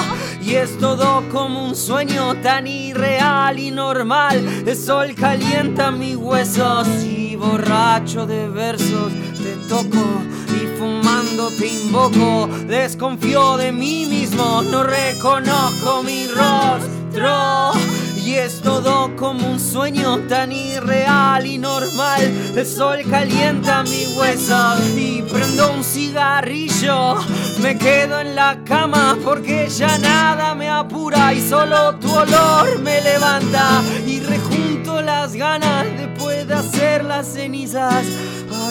Y 0.44 0.56
es 0.56 0.76
todo 0.78 1.22
como 1.30 1.64
un 1.64 1.76
sueño 1.76 2.34
tan 2.42 2.66
irreal 2.66 3.58
y 3.58 3.70
normal. 3.70 4.44
El 4.66 4.76
sol 4.76 5.14
calienta 5.14 5.90
mis 5.90 6.16
huesos 6.16 6.88
y 7.04 7.36
borracho 7.36 8.26
de 8.26 8.48
versos 8.48 9.12
te 9.38 9.56
toco 9.68 10.04
y 10.48 10.78
fumando 10.78 11.48
te 11.58 11.68
invoco. 11.68 12.48
Desconfío 12.66 13.56
de 13.56 13.72
mí 13.72 14.06
mismo, 14.06 14.62
no 14.62 14.82
reconozco 14.82 16.02
mi 16.02 16.26
rostro. 16.26 17.72
Y 18.24 18.34
es 18.34 18.60
todo 18.60 19.14
como 19.16 19.50
un 19.50 19.58
sueño 19.58 20.20
tan 20.28 20.52
irreal 20.52 21.44
y 21.44 21.58
normal. 21.58 22.20
El 22.56 22.64
sol 22.64 23.00
calienta 23.10 23.82
mi 23.82 24.16
hueso 24.16 24.76
y 24.96 25.22
prendo 25.22 25.72
un 25.72 25.82
cigarrillo. 25.82 27.16
Me 27.60 27.76
quedo 27.76 28.20
en 28.20 28.36
la 28.36 28.62
cama 28.64 29.18
porque 29.24 29.68
ya 29.68 29.98
nada 29.98 30.54
me 30.54 30.68
apura 30.68 31.34
y 31.34 31.40
solo 31.40 31.96
tu 31.96 32.12
olor 32.12 32.78
me 32.78 33.00
levanta. 33.00 33.82
Y 34.06 34.20
rejunto 34.20 35.02
las 35.02 35.34
ganas 35.34 35.86
después 35.98 36.46
de 36.46 36.54
hacer 36.54 37.04
las 37.04 37.26
cenizas. 37.26 38.04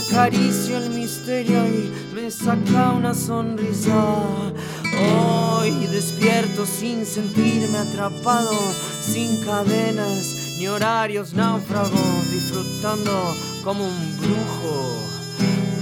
Acaricio 0.08 0.78
el 0.78 0.92
misterio 0.92 1.66
y 1.68 1.92
me 2.14 2.32
saca 2.32 2.92
una 2.92 3.14
sonrisa. 3.14 3.94
Hoy 5.02 5.88
despierto 5.88 6.66
sin 6.66 7.06
sentirme 7.06 7.78
atrapado, 7.78 8.52
sin 9.02 9.44
cadenas 9.44 10.36
ni 10.58 10.68
horarios 10.68 11.34
náufragos, 11.34 12.32
disfrutando 12.32 13.12
como 13.64 13.86
un 13.86 14.18
brujo. 14.18 15.12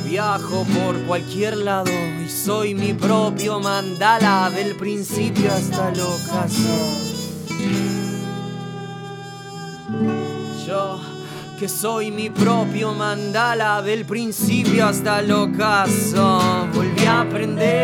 Viajo 0.06 0.66
por 0.66 1.00
cualquier 1.04 1.58
lado 1.58 1.92
y 2.26 2.30
soy 2.30 2.74
mi 2.74 2.94
propio 2.94 3.60
mandala 3.60 4.50
del 4.50 4.76
principio 4.76 5.52
hasta 5.54 5.90
el 5.90 6.02
ocaso. 6.02 7.10
Yo 10.66 11.00
que 11.60 11.68
soy 11.68 12.10
mi 12.10 12.30
propio 12.30 12.94
mandala 12.94 13.82
del 13.82 14.06
principio 14.06 14.88
hasta 14.88 15.20
el 15.20 15.32
ocaso. 15.32 16.40
Volví 16.74 17.06
a 17.06 17.22
aprender 17.22 17.79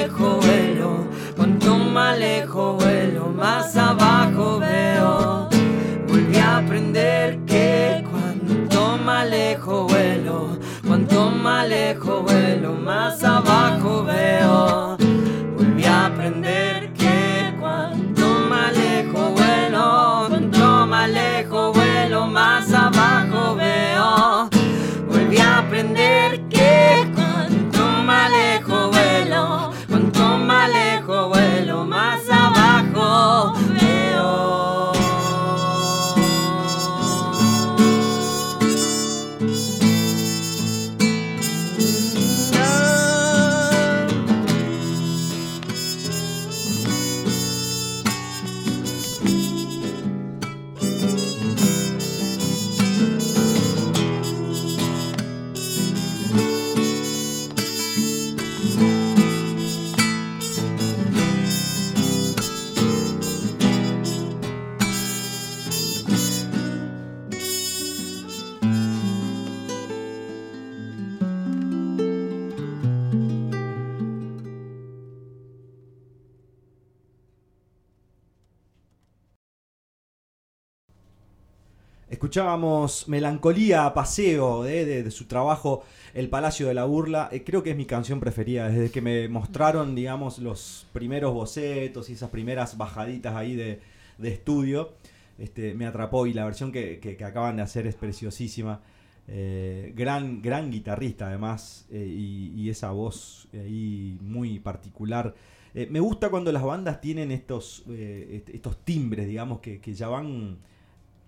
lejos 0.00 0.46
vuelo, 0.46 1.06
cuanto 1.36 1.76
más 1.76 2.18
lejos 2.18 2.82
vuelo, 2.82 3.26
más 3.36 3.76
abajo 3.76 4.58
veo. 4.58 5.48
Volví 6.08 6.38
a 6.38 6.58
aprender 6.58 7.38
que 7.44 8.04
cuanto 8.10 8.96
más 9.04 9.28
lejos 9.28 9.92
vuelo, 9.92 10.58
cuanto 10.86 11.30
más 11.30 11.68
lejos 11.68 12.22
vuelo, 12.22 12.72
más 12.72 13.22
abajo 13.22 14.04
veo. 14.04 14.79
Escuchábamos 82.34 83.08
Melancolía 83.08 83.92
Paseo 83.92 84.64
eh, 84.64 84.84
de, 84.84 85.02
de 85.02 85.10
su 85.10 85.24
trabajo 85.24 85.82
El 86.14 86.28
Palacio 86.28 86.68
de 86.68 86.74
la 86.74 86.84
Burla. 86.84 87.28
Eh, 87.32 87.42
creo 87.42 87.64
que 87.64 87.72
es 87.72 87.76
mi 87.76 87.86
canción 87.86 88.20
preferida. 88.20 88.68
Desde 88.68 88.92
que 88.92 89.00
me 89.00 89.28
mostraron, 89.28 89.96
digamos, 89.96 90.38
los 90.38 90.86
primeros 90.92 91.34
bocetos 91.34 92.08
y 92.08 92.12
esas 92.12 92.30
primeras 92.30 92.76
bajaditas 92.78 93.34
ahí 93.34 93.56
de, 93.56 93.80
de 94.18 94.28
estudio, 94.28 94.92
este, 95.40 95.74
me 95.74 95.86
atrapó. 95.86 96.24
Y 96.28 96.32
la 96.32 96.44
versión 96.44 96.70
que, 96.70 97.00
que- 97.00 97.24
acaban 97.24 97.56
de 97.56 97.62
hacer 97.62 97.88
es 97.88 97.96
preciosísima. 97.96 98.80
Eh, 99.26 99.92
gran, 99.96 100.40
gran 100.40 100.70
guitarrista 100.70 101.26
además 101.26 101.88
y, 101.90 102.70
esa 102.70 102.92
voz 102.92 103.48
ahí 103.54 104.16
muy 104.20 104.60
particular. 104.60 105.34
Me 105.74 105.98
gusta 105.98 106.28
cuando 106.30 106.52
las 106.52 106.62
bandas 106.62 107.00
tienen 107.00 107.32
estos, 107.32 107.82
est- 107.88 108.50
estos 108.50 108.76
timbres, 108.84 109.26
digamos, 109.26 109.58
que, 109.58 109.80
que 109.80 109.94
ya 109.94 110.06
van 110.06 110.58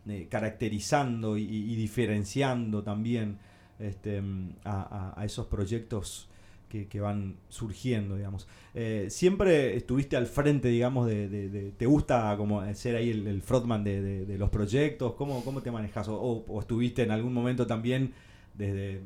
eh, 0.08 0.26
caracterizando 0.28 1.38
y, 1.38 1.76
diferenciando 1.76 2.82
también 2.82 3.38
este, 3.78 4.20
a, 4.64 5.22
esos 5.24 5.46
proyectos 5.46 6.28
que, 6.68 7.00
van 7.00 7.36
surgiendo, 7.48 8.16
digamos. 8.16 8.48
Eh, 8.74 9.06
siempre 9.10 9.76
estuviste 9.76 10.16
al 10.16 10.26
frente, 10.26 10.68
digamos, 10.68 11.06
de, 11.06 11.72
¿Te 11.76 11.86
gusta 11.86 12.34
como 12.36 12.62
ser 12.74 12.96
ahí 12.96 13.10
el, 13.10 13.42
frontman 13.42 13.84
de, 13.84 14.36
los 14.38 14.50
proyectos? 14.50 15.12
¿Cómo, 15.14 15.44
cómo 15.44 15.60
te 15.62 15.70
manejas? 15.70 16.08
O, 16.08 16.44
o- 16.48 16.60
estuviste 16.60 17.02
en 17.02 17.12
algún 17.12 17.32
momento 17.32 17.66
también 17.66 18.12
desde, 18.54 19.02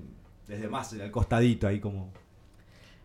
desde 0.48 0.68
más 0.68 0.92
al 0.94 1.10
costadito 1.10 1.66
ahí 1.66 1.80
como... 1.80 2.10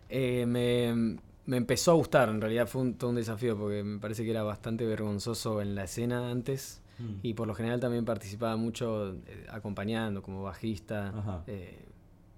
Eh, 0.09 0.45
me, 0.45 1.17
me 1.45 1.57
empezó 1.57 1.91
a 1.91 1.95
gustar, 1.95 2.29
en 2.29 2.39
realidad 2.39 2.67
fue 2.67 2.91
todo 2.93 3.09
un 3.09 3.15
desafío 3.17 3.57
porque 3.57 3.83
me 3.83 3.99
parece 3.99 4.23
que 4.23 4.29
era 4.29 4.43
bastante 4.43 4.85
vergonzoso 4.85 5.61
en 5.61 5.75
la 5.75 5.85
escena 5.85 6.29
antes 6.29 6.80
Mm. 7.01 7.19
y 7.23 7.33
por 7.33 7.47
lo 7.47 7.55
general 7.55 7.79
también 7.79 8.05
participaba 8.05 8.55
mucho 8.57 9.13
eh, 9.27 9.47
acompañando 9.49 10.21
como 10.21 10.43
bajista 10.43 11.43
eh, 11.47 11.79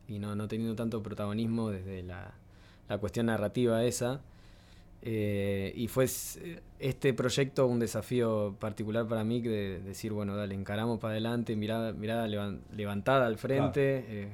y 0.08 0.20
no, 0.20 0.36
no 0.36 0.48
teniendo 0.48 0.76
tanto 0.76 1.02
protagonismo 1.04 1.70
desde 1.70 2.04
la, 2.04 2.34
la 2.88 2.98
cuestión 2.98 3.26
narrativa 3.28 3.84
esa. 3.84 4.22
Eh, 5.06 5.74
y 5.76 5.88
fue 5.90 6.06
este 6.80 7.14
proyecto 7.14 7.68
un 7.68 7.80
desafío 7.80 8.56
particular 8.58 9.06
para 9.06 9.24
mí 9.26 9.42
de 9.42 9.82
decir, 9.82 10.14
bueno, 10.14 10.36
dale, 10.36 10.56
encaramos 10.56 11.00
para 11.00 11.12
adelante, 11.12 11.56
mirada, 11.58 11.92
mirada 11.92 12.26
levan- 12.28 12.62
levantada 12.72 13.26
al 13.28 13.38
frente. 13.38 14.06
eh, 14.08 14.28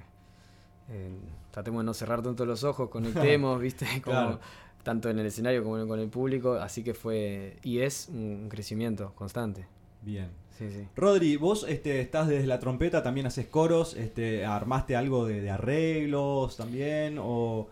eh, 0.89 1.09
tratemos 1.51 1.82
de 1.82 1.86
no 1.86 1.93
cerrar 1.95 2.21
tanto 2.21 2.45
los 2.45 2.63
ojos, 2.63 2.89
conectemos, 2.89 3.59
¿viste? 3.61 3.86
Como, 4.03 4.15
Claro. 4.15 4.39
Tanto 4.84 5.09
en 5.09 5.19
el 5.19 5.25
escenario 5.25 5.63
como 5.63 5.86
con 5.88 5.99
el 5.99 6.07
público. 6.09 6.53
Así 6.53 6.84
que 6.84 6.93
fue. 6.93 7.57
Y 7.63 7.80
es 7.80 8.07
un 8.13 8.47
crecimiento 8.49 9.13
constante. 9.13 9.67
Bien. 10.02 10.30
Sí, 10.58 10.70
sí. 10.70 10.86
Rodri, 10.95 11.38
vos 11.38 11.66
este, 11.70 12.02
estás 12.02 12.28
desde 12.28 12.45
la 12.47 12.60
trompeta, 12.60 13.02
también 13.02 13.26
haces 13.28 13.47
coros, 13.47 13.95
este, 13.95 14.45
armaste 14.45 14.95
algo 14.95 15.26
de, 15.26 15.39
de 15.41 15.50
arreglos 15.52 16.58
también, 16.58 17.18
o 17.18 17.70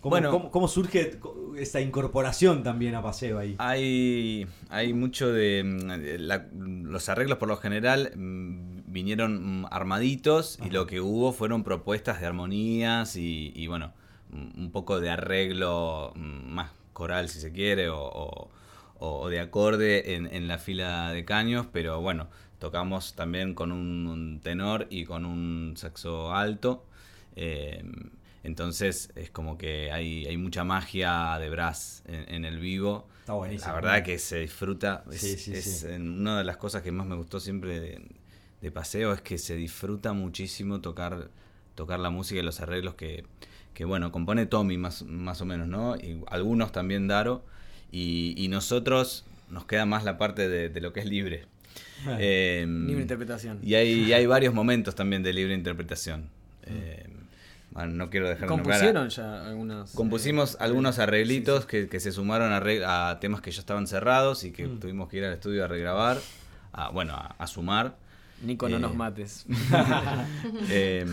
cómo, 0.00 0.10
Bueno. 0.10 0.30
cómo- 0.30 0.50
cómo 0.50 0.66
surge 0.68 1.18
esa 1.58 1.80
incorporación 1.82 2.62
también 2.62 2.94
a 2.94 3.02
Paseo 3.02 3.38
ahí. 3.38 3.56
Hay, 3.58 4.46
hay 4.70 4.94
mucho 4.94 5.30
de... 5.30 5.62
de 5.62 6.18
la- 6.18 6.46
los 6.54 7.08
arreglos 7.10 7.36
por 7.36 7.48
lo 7.48 7.56
general 7.58 8.12
mm, 8.16 8.84
vinieron 8.90 9.60
mm, 9.62 9.66
armaditos 9.70 10.58
y 10.64 10.70
lo 10.70 10.86
que 10.86 11.02
hubo 11.02 11.32
fueron 11.32 11.62
propuestas 11.62 12.20
de 12.22 12.26
armonías 12.26 13.16
y, 13.16 13.52
y, 13.54 13.66
bueno, 13.66 13.92
un 14.32 14.70
poco 14.72 14.98
de 15.00 15.10
arreglo 15.10 16.12
mm, 16.16 16.48
más 16.54 16.70
coral 16.94 17.28
si 17.28 17.38
se 17.40 17.52
quiere 17.52 17.90
o, 17.90 17.98
o- 18.02 18.50
o 19.00 19.28
de 19.28 19.40
acorde 19.40 20.14
en, 20.14 20.26
en 20.32 20.48
la 20.48 20.58
fila 20.58 21.12
de 21.12 21.24
caños, 21.24 21.66
pero 21.72 22.00
bueno, 22.00 22.28
tocamos 22.60 23.14
también 23.14 23.54
con 23.54 23.72
un, 23.72 24.06
un 24.06 24.40
tenor 24.40 24.86
y 24.90 25.04
con 25.06 25.24
un 25.26 25.74
saxo 25.76 26.34
alto. 26.34 26.84
eh, 27.36 27.82
entonces 28.42 29.12
es 29.16 29.30
como 29.30 29.58
que 29.58 29.92
hay, 29.92 30.26
hay 30.26 30.36
mucha 30.36 30.64
magia 30.64 31.38
de 31.38 31.50
brass 31.50 32.02
en, 32.06 32.34
en 32.34 32.44
el 32.44 32.58
vivo. 32.58 33.06
Está 33.20 33.32
buenísimo. 33.34 33.68
La 33.68 33.74
verdad 33.74 34.02
que 34.04 34.18
se 34.18 34.40
disfruta. 34.40 35.04
Es, 35.10 35.20
Sí, 35.20 35.36
sí, 35.36 35.54
es, 35.56 35.82
sí. 35.82 35.88
una 35.94 36.38
de 36.38 36.44
las 36.44 36.56
cosas 36.56 36.82
que 36.82 36.92
más 36.92 37.06
me 37.06 37.16
gustó 37.16 37.38
siempre 37.40 37.80
de, 37.80 38.02
de 38.62 38.70
paseo 38.70 39.12
es 39.12 39.20
que 39.20 39.36
se 39.38 39.56
disfruta 39.56 40.12
muchísimo 40.14 40.80
tocar, 40.80 41.28
tocar 41.74 42.00
la 42.00 42.10
música 42.10 42.40
y 42.40 42.42
los 42.44 42.60
arreglos 42.60 42.94
que, 42.94 43.24
que 43.74 43.84
bueno, 43.84 44.10
compone 44.12 44.46
Tommy 44.46 44.78
más, 44.78 45.02
más 45.02 45.40
o 45.42 45.44
menos, 45.44 45.68
¿no? 45.68 45.96
Y 45.96 46.22
algunos 46.28 46.72
también 46.72 47.08
Daro. 47.08 47.44
Y, 47.92 48.34
y 48.36 48.48
nosotros 48.48 49.24
nos 49.50 49.64
queda 49.64 49.84
más 49.86 50.04
la 50.04 50.16
parte 50.18 50.48
de, 50.48 50.68
de 50.68 50.80
lo 50.80 50.92
que 50.92 51.00
es 51.00 51.06
libre. 51.06 51.44
Eh, 52.18 52.64
Libre 52.68 53.02
interpretación. 53.02 53.58
Y 53.62 53.74
hay, 53.74 53.90
y 54.04 54.12
hay 54.12 54.26
varios 54.26 54.54
momentos 54.54 54.94
también 54.94 55.22
de 55.22 55.32
libre 55.32 55.54
interpretación. 55.54 56.28
Eh, 56.64 57.06
bueno, 57.72 57.92
no 57.94 58.10
quiero 58.10 58.28
dejar 58.28 58.48
de 58.48 58.56
nombrar 58.56 58.76
a- 58.76 58.80
Compusieron 58.80 59.08
ya 59.10 59.46
algunos. 59.48 59.90
Compusimos 59.92 60.54
eh, 60.54 60.58
algunos 60.60 60.98
arreglitos 60.98 61.62
sí. 61.62 61.68
Que, 61.68 61.88
que 61.88 62.00
se 62.00 62.10
sumaron 62.12 62.52
a, 62.52 63.10
a 63.10 63.20
temas 63.20 63.40
que 63.40 63.50
ya 63.50 63.60
estaban 63.60 63.86
cerrados 63.86 64.44
y 64.44 64.50
que 64.52 64.66
Mm. 64.66 64.80
tuvimos 64.80 65.08
que 65.08 65.18
ir 65.18 65.24
al 65.24 65.32
estudio 65.34 65.64
a 65.64 65.68
regrabar, 65.68 66.18
a, 66.72 66.90
bueno, 66.90 67.14
a, 67.14 67.34
a 67.38 67.46
sumar. 67.46 67.96
Nico, 68.42 68.68
no 68.68 68.76
Eh, 68.76 68.80
nos 68.80 68.94
mates. 68.94 69.44
Eh, 70.70 71.04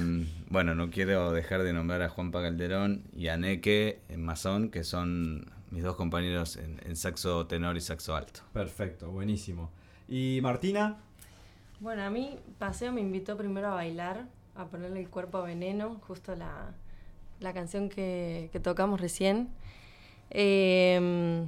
bueno, 0.49 0.75
no 0.75 0.89
quiero 0.89 1.31
dejar 1.31 1.63
de 1.63 1.73
nombrar 1.73 2.01
a 2.01 2.09
Juanpa 2.09 2.41
Calderón 2.41 3.03
y 3.15 3.27
a 3.27 3.37
Neke 3.37 3.99
en 4.09 4.23
Mazón, 4.23 4.69
que 4.69 4.83
son 4.83 5.49
mis 5.71 5.83
dos 5.83 5.95
compañeros 5.95 6.57
en, 6.57 6.79
en 6.85 6.95
saxo 6.95 7.45
tenor 7.47 7.77
y 7.77 7.81
saxo 7.81 8.15
alto. 8.15 8.41
Perfecto, 8.53 9.11
buenísimo. 9.11 9.71
¿Y 10.07 10.39
Martina? 10.41 10.97
Bueno, 11.79 12.03
a 12.03 12.09
mí 12.09 12.37
Paseo 12.57 12.91
me 12.91 13.01
invitó 13.01 13.37
primero 13.37 13.67
a 13.67 13.75
bailar, 13.75 14.25
a 14.55 14.65
ponerle 14.65 14.99
el 15.01 15.09
cuerpo 15.09 15.37
a 15.39 15.43
veneno, 15.43 15.99
justo 16.07 16.35
la, 16.35 16.73
la 17.39 17.53
canción 17.53 17.89
que, 17.89 18.49
que 18.51 18.59
tocamos 18.59 18.99
recién. 18.99 19.49
Eh, 20.29 21.45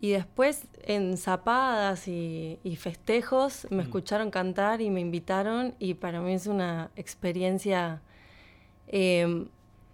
y 0.00 0.10
después 0.10 0.66
en 0.84 1.16
zapadas 1.16 2.08
y, 2.08 2.58
y 2.64 2.76
festejos 2.76 3.66
me 3.70 3.76
Mm. 3.76 3.80
escucharon 3.80 4.30
cantar 4.30 4.80
y 4.80 4.90
me 4.90 5.00
invitaron 5.00 5.74
y 5.78 5.94
para 5.94 6.20
mí 6.20 6.32
es 6.32 6.46
una 6.48 6.90
experiencia 6.96 8.00
eh, 8.88 9.46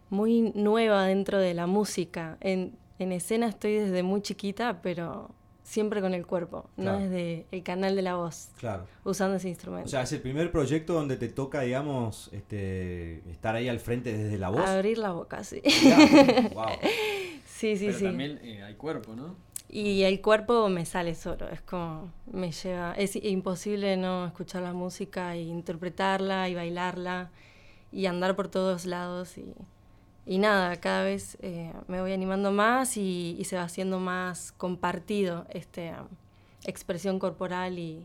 muy 0.09 0.53
nueva 0.55 1.05
dentro 1.05 1.39
de 1.39 1.53
la 1.53 1.67
música. 1.67 2.39
En, 2.41 2.73
en 2.99 3.13
escena 3.13 3.47
estoy 3.49 3.75
desde 3.75 4.03
muy 4.03 4.21
chiquita, 4.23 4.81
pero 4.83 5.31
siempre 5.63 6.01
con 6.01 6.15
el 6.15 6.27
cuerpo, 6.27 6.71
Claro. 6.77 6.93
no 6.99 7.05
desde 7.05 7.47
el 7.51 7.63
canal 7.63 7.95
de 7.95 8.03
la 8.03 8.17
voz, 8.17 8.49
Claro. 8.59 8.87
usando 9.05 9.37
ese 9.37 9.49
instrumento. 9.51 9.87
O 9.87 9.91
sea, 9.91 10.03
es 10.03 10.13
el 10.13 10.21
primer 10.23 10.51
proyecto 10.51 10.95
donde 10.95 11.17
te 11.19 11.29
toca, 11.29 11.61
digamos, 11.61 12.31
este, 12.33 13.19
estar 13.31 13.55
ahí 13.55 13.69
al 13.69 13.79
frente 13.79 14.17
desde 14.17 14.39
la 14.39 14.49
voz. 14.49 14.67
Abrir 14.67 14.97
la 14.99 15.13
boca, 15.13 15.45
sí. 15.45 15.61
Ya, 15.85 15.99
wow. 16.55 16.67
Sí, 17.45 17.77
sí, 17.77 17.87
Pero 17.87 17.99
sí. 17.99 18.05
también 18.05 18.39
eh, 18.43 18.63
hay 18.63 18.75
cuerpo, 18.77 19.15
¿no? 19.15 19.37
Y 19.69 20.05
el 20.05 20.23
cuerpo 20.23 20.71
me 20.71 20.87
sale 20.87 21.15
solo, 21.15 21.47
es 21.51 21.61
como 21.61 22.11
me 22.33 22.51
lleva, 22.53 22.95
es 22.95 23.17
imposible 23.17 23.99
no 23.99 24.27
escuchar 24.27 24.63
la 24.63 24.73
música 24.73 25.35
e 25.35 25.43
interpretarla 25.43 26.49
y 26.49 26.55
bailarla 26.55 27.31
y 27.93 28.07
andar 28.07 28.35
por 28.35 28.49
todos 28.49 28.87
lados 28.87 29.37
y, 29.37 29.53
y 30.29 30.39
nada, 30.39 30.76
cada 30.76 31.03
vez 31.05 31.37
eh, 31.41 31.72
me 31.89 32.01
voy 32.01 32.12
animando 32.12 32.53
más 32.53 32.97
y, 32.97 33.35
y 33.39 33.45
se 33.45 33.57
va 33.57 33.62
haciendo 33.62 33.99
más 33.99 34.53
compartido 34.53 35.47
este 35.51 35.91
um, 35.93 36.07
expresión 36.64 37.18
corporal 37.18 37.79
y, 37.79 38.05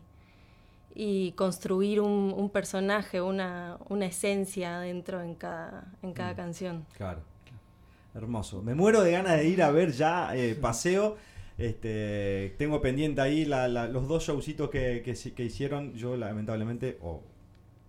y 0.94 1.32
construir 1.32 2.00
un, 2.00 2.32
un 2.36 2.48
personaje, 2.50 3.20
una, 3.20 3.78
una 3.88 4.06
esencia 4.06 4.78
dentro 4.80 5.20
en 5.22 5.34
cada, 5.34 5.92
en 6.02 6.12
cada 6.14 6.32
Mm. 6.32 6.36
canción. 6.36 6.86
Claro. 6.96 7.20
Hermoso. 8.14 8.62
Me 8.62 8.74
muero 8.74 9.02
de 9.02 9.10
ganas 9.12 9.36
de 9.38 9.48
ir 9.48 9.62
a 9.62 9.70
ver 9.70 9.90
ya 9.92 10.34
eh, 10.36 10.54
Paseo. 10.54 11.16
Este, 11.58 12.54
tengo 12.58 12.80
pendiente 12.80 13.20
ahí 13.20 13.44
la- 13.44 13.68
la- 13.68 13.88
los 13.88 14.06
dos 14.08 14.24
showcitos 14.24 14.70
que, 14.70 15.02
que 15.02 15.44
hicieron. 15.44 15.94
Yo 15.94 16.16
lamentablemente, 16.16 16.98
o 17.02 17.22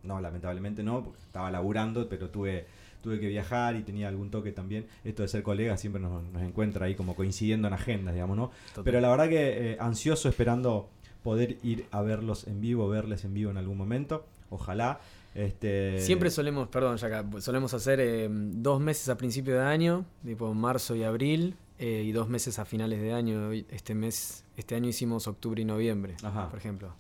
no, 0.03 0.19
lamentablemente 0.19 0.83
no, 0.83 1.03
porque 1.03 1.19
estaba 1.21 1.49
laburando, 1.51 2.07
pero 2.09 2.29
tuve, 2.29 2.65
tuve 3.06 3.20
que 3.20 3.28
viajar 3.28 3.76
y 3.76 3.84
tenía 3.84 4.10
algún 4.10 4.30
toque 4.30 4.51
también. 4.51 4.86
Esto 5.03 5.22
de 5.22 5.30
ser 5.30 5.43
colegas 5.43 5.80
siempre 5.80 6.01
nos, 6.01 6.24
nos 6.24 6.41
encuentra 6.41 6.88
ahí 6.88 6.95
como 6.95 7.16
coincidiendo 7.16 7.68
en 7.68 7.74
agendas, 7.74 8.14
digamos, 8.14 8.36
¿no? 8.36 8.51
Total. 8.70 8.84
Pero 8.84 8.99
la 8.99 9.10
verdad 9.10 9.30
que 9.30 9.72
eh, 9.72 9.78
ansioso 9.80 10.28
esperando 10.28 10.89
poder 11.24 11.58
ir 11.64 11.86
a 11.91 12.01
verlos 12.01 12.47
en 12.47 12.62
vivo, 12.62 12.88
verles 12.89 13.24
en 13.24 13.34
vivo 13.34 13.51
en 13.51 13.58
algún 13.58 13.78
momento. 13.78 14.26
Ojalá. 14.49 14.99
Este, 15.34 15.99
Siempre 15.99 16.30
solemos, 16.32 16.68
perdón, 16.70 16.97
ya 16.97 17.08
acá, 17.08 17.26
solemos 17.41 17.74
hacer 17.74 17.99
eh, 17.99 18.28
dos 18.30 18.80
meses 18.80 19.10
a 19.10 19.18
principio 19.18 19.56
de 19.56 19.62
año, 19.62 20.06
tipo 20.24 20.53
marzo 20.53 20.95
y 20.95 21.03
abril, 21.03 21.56
eh, 21.78 22.03
y 22.06 22.12
dos 22.12 22.30
meses 22.30 22.58
a 22.58 22.66
finales 22.66 23.01
de 23.01 23.14
año. 23.14 23.51
Este 23.51 23.95
mes, 23.95 24.45
este 24.56 24.76
año 24.76 24.89
hicimos 24.89 25.28
octubre 25.28 25.62
y 25.62 25.66
noviembre, 25.66 26.16
Ajá. 26.24 26.49
por 26.49 26.58
ejemplo. 26.58 26.93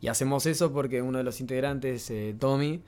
Y 0.00 0.08
hacemos 0.08 0.46
eso 0.46 0.72
porque 0.72 1.02
uno 1.02 1.18
de 1.18 1.24
los 1.24 1.40
integrantes, 1.40 2.10
eh, 2.10 2.34
Tommy, 2.38 2.82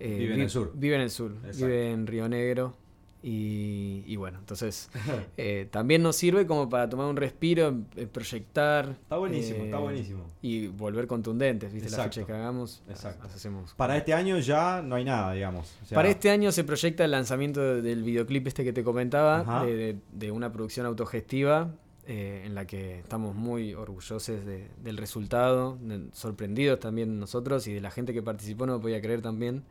eh, 0.00 0.16
Vive 0.18 0.34
en 0.34 0.40
el 0.42 0.50
sur. 0.50 0.72
Vive 0.74 0.94
en 0.96 1.00
el 1.02 1.10
sur, 1.10 1.32
Exacto. 1.44 1.66
vive 1.66 1.90
en 1.92 2.06
Río 2.06 2.28
Negro. 2.28 2.74
Y, 3.20 4.04
y 4.06 4.14
bueno, 4.14 4.38
entonces 4.38 4.90
eh, 5.36 5.66
también 5.72 6.04
nos 6.04 6.14
sirve 6.14 6.46
como 6.46 6.68
para 6.68 6.88
tomar 6.88 7.06
un 7.06 7.16
respiro, 7.16 7.74
eh, 7.96 8.06
proyectar. 8.06 8.90
Está 8.90 9.16
buenísimo, 9.16 9.58
eh, 9.58 9.64
está 9.64 9.78
buenísimo. 9.78 10.24
Y 10.40 10.68
volver 10.68 11.08
contundentes, 11.08 11.72
¿viste? 11.72 11.88
Exacto. 11.88 12.20
La 12.20 12.26
fecha 12.26 12.26
que 12.26 12.32
hagamos, 12.32 12.80
Exacto. 12.88 13.24
las 13.24 13.34
hacemos. 13.34 13.74
Para 13.74 13.96
este 13.96 14.14
año 14.14 14.38
ya 14.38 14.82
no 14.82 14.94
hay 14.94 15.04
nada, 15.04 15.32
digamos. 15.32 15.74
O 15.82 15.86
sea, 15.86 15.96
Para 15.96 16.08
este 16.10 16.30
año 16.30 16.52
se 16.52 16.62
proyecta 16.62 17.04
el 17.04 17.10
lanzamiento 17.10 17.60
de- 17.60 17.82
del 17.82 18.04
videoclip 18.04 18.46
este 18.46 18.62
que 18.62 18.72
te 18.72 18.84
comentaba, 18.84 19.40
Ajá. 19.40 19.64
de, 19.66 19.74
de- 19.74 19.96
de 20.12 20.30
una 20.30 20.52
producción 20.52 20.86
autogestiva 20.86 21.72
eh, 22.08 22.42
en 22.46 22.54
la 22.54 22.66
que 22.66 22.98
estamos 23.00 23.34
muy 23.36 23.74
orgullosos 23.74 24.44
de- 24.44 24.66
del 24.82 24.96
resultado, 24.96 25.76
de- 25.80 26.08
sorprendidos 26.12 26.80
también 26.80 27.20
nosotros 27.20 27.66
y 27.68 27.74
de 27.74 27.80
la 27.80 27.90
gente 27.90 28.12
que 28.14 28.22
participó, 28.22 28.66
no 28.66 28.76
me 28.78 28.82
podía 28.82 29.00
creer 29.00 29.20
también. 29.22 29.62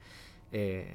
Eh, 0.51 0.88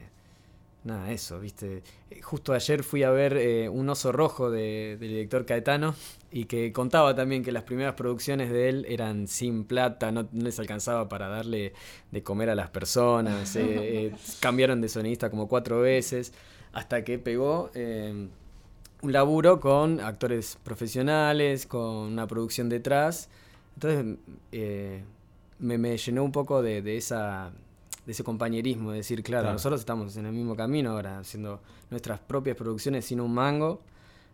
nada, 0.84 1.10
eso, 1.12 1.38
viste. 1.40 1.82
Eh, 2.10 2.22
Justo 2.22 2.52
ayer 2.52 2.82
fui 2.82 3.02
a 3.02 3.10
ver 3.10 3.36
eh, 3.36 3.68
Un 3.68 3.88
oso 3.88 4.12
rojo 4.12 4.50
de- 4.50 4.96
del 4.98 5.08
director 5.10 5.44
Caetano 5.44 5.94
y 6.30 6.44
que 6.46 6.72
contaba 6.72 7.14
también 7.14 7.42
que 7.44 7.52
las 7.52 7.64
primeras 7.64 7.94
producciones 7.94 8.50
de 8.50 8.68
él 8.68 8.86
eran 8.88 9.26
sin 9.28 9.64
plata, 9.64 10.10
no, 10.12 10.28
no 10.32 10.44
les 10.44 10.58
alcanzaba 10.58 11.08
para 11.08 11.28
darle 11.28 11.72
de 12.10 12.22
comer 12.22 12.50
a 12.50 12.54
las 12.54 12.70
personas, 12.70 13.54
eh, 13.56 14.06
eh, 14.06 14.14
cambiaron 14.40 14.80
de 14.80 14.88
sonidista 14.88 15.28
como 15.28 15.46
cuatro 15.48 15.80
veces, 15.80 16.32
hasta 16.72 17.04
que 17.04 17.18
pegó 17.18 17.70
un 19.02 19.12
laburo 19.12 19.60
con 19.60 20.00
actores 20.00 20.58
profesionales, 20.64 21.66
con 21.66 21.82
una 22.12 22.26
producción 22.26 22.68
detrás. 22.68 23.28
Entonces 23.74 24.16
eh, 24.52 25.02
me, 25.58 25.76
me 25.78 25.96
llenó 25.96 26.24
un 26.24 26.32
poco 26.32 26.62
de, 26.62 26.82
de 26.82 26.96
esa 26.96 27.52
de 28.06 28.10
ese 28.12 28.24
compañerismo, 28.24 28.90
de 28.90 28.96
decir, 28.96 29.22
claro, 29.22 29.42
Claro. 29.44 29.52
nosotros 29.54 29.80
estamos 29.80 30.16
en 30.16 30.26
el 30.26 30.32
mismo 30.32 30.56
camino 30.56 30.90
ahora, 30.90 31.20
haciendo 31.20 31.60
nuestras 31.88 32.18
propias 32.18 32.56
producciones 32.56 33.04
sin 33.04 33.20
un 33.20 33.32
mango 33.32 33.80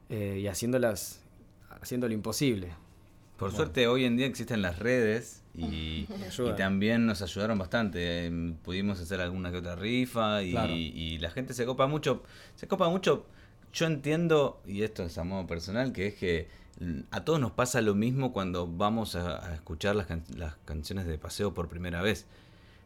eh, 0.09 0.39
y 0.43 0.47
haciéndolas, 0.47 1.21
haciendo 1.83 2.09
lo 2.09 2.14
imposible. 2.14 2.69
Por 3.37 3.51
Bueno. 3.51 3.57
suerte 3.57 3.87
hoy 3.87 4.05
en 4.07 4.16
día 4.16 4.25
existen 4.25 4.62
las 4.62 4.79
redes 4.79 5.43
y, 5.55 6.07
también 6.57 7.05
nos 7.05 7.21
ayudaron 7.21 7.59
bastante. 7.59 8.25
Em, 8.27 8.55
Pudimos 8.55 9.01
hacer 9.01 9.21
alguna 9.21 9.51
que 9.51 9.59
otra 9.59 9.77
rifa 9.77 10.43
y, 10.43 10.53
Claro. 10.53 10.73
y 10.73 11.19
la 11.19 11.31
gente 11.31 11.53
se 11.53 11.66
copa 11.66 11.87
mucho. 11.87 12.23
Se 12.55 12.66
copa 12.69 12.89
mucho. 12.89 13.27
Yo 13.73 13.87
entiendo, 13.87 14.61
y 14.66 14.83
esto 14.83 15.05
es 15.05 15.19
a 15.19 15.25
modo 15.25 15.47
personal, 15.47 15.93
que 15.93 16.09
es 16.09 16.14
que 16.14 16.49
a 17.11 17.25
todos 17.25 17.41
nos 17.41 17.53
pasa 17.53 17.81
lo 17.83 17.95
mismo 17.95 18.33
cuando 18.33 18.66
vamos 18.66 19.14
a, 19.16 19.45
a 19.51 19.55
escuchar 19.55 19.97
las, 19.97 20.07
can- 20.07 20.25
las 20.37 20.55
canciones 20.64 21.07
de 21.07 21.19
paseo 21.19 21.53
por 21.55 21.69
primera 21.69 22.03
vez. 22.03 22.27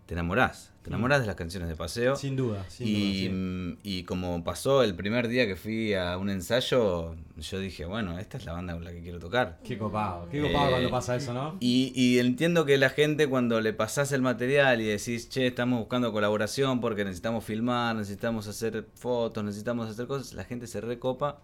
Te 0.06 0.14
enamorás, 0.14 0.72
te 0.82 0.90
enamorás 0.90 1.20
de 1.20 1.26
las 1.26 1.36
canciones 1.36 1.68
de 1.68 1.76
paseo. 1.76 2.16
Sin 2.16 2.34
duda, 2.36 2.64
sin 2.68 2.86
y, 2.88 2.92
duda. 2.92 3.12
sí. 3.12 3.28
mm, 3.30 3.78
y 3.84 4.02
como 4.02 4.42
pasó 4.44 4.82
el 4.82 4.94
primer 4.96 5.28
día 5.28 5.46
que 5.46 5.54
fui 5.56 5.94
a 5.94 6.18
un 6.18 6.28
ensayo, 6.28 7.14
yo 7.38 7.58
dije, 7.60 7.84
bueno, 7.84 8.18
esta 8.18 8.36
es 8.36 8.44
la 8.44 8.52
banda 8.52 8.74
con 8.74 8.84
la 8.84 8.90
que 8.92 9.00
quiero 9.00 9.20
tocar. 9.20 9.60
Qué 9.64 9.78
copado, 9.78 10.28
qué 10.28 10.42
copado 10.42 10.66
Eh, 10.66 10.70
cuando 10.72 10.90
pasa 10.90 11.14
eso, 11.16 11.32
¿no? 11.32 11.56
Y, 11.60 11.92
y 11.94 12.18
entiendo 12.18 12.64
que 12.66 12.76
la 12.78 12.90
gente 12.90 13.28
cuando 13.28 13.60
le 13.60 13.72
pasás 13.72 14.10
el 14.12 14.22
material 14.22 14.80
y 14.80 14.84
decís, 14.86 15.28
che, 15.28 15.46
estamos 15.46 15.78
buscando 15.78 16.12
colaboración 16.12 16.80
porque 16.80 17.04
necesitamos 17.04 17.44
filmar, 17.44 17.94
necesitamos 17.94 18.48
hacer 18.48 18.86
fotos, 18.94 19.44
necesitamos 19.44 19.88
hacer 19.88 20.06
cosas, 20.08 20.34
la 20.34 20.44
gente 20.44 20.66
se 20.66 20.80
recopa 20.80 21.40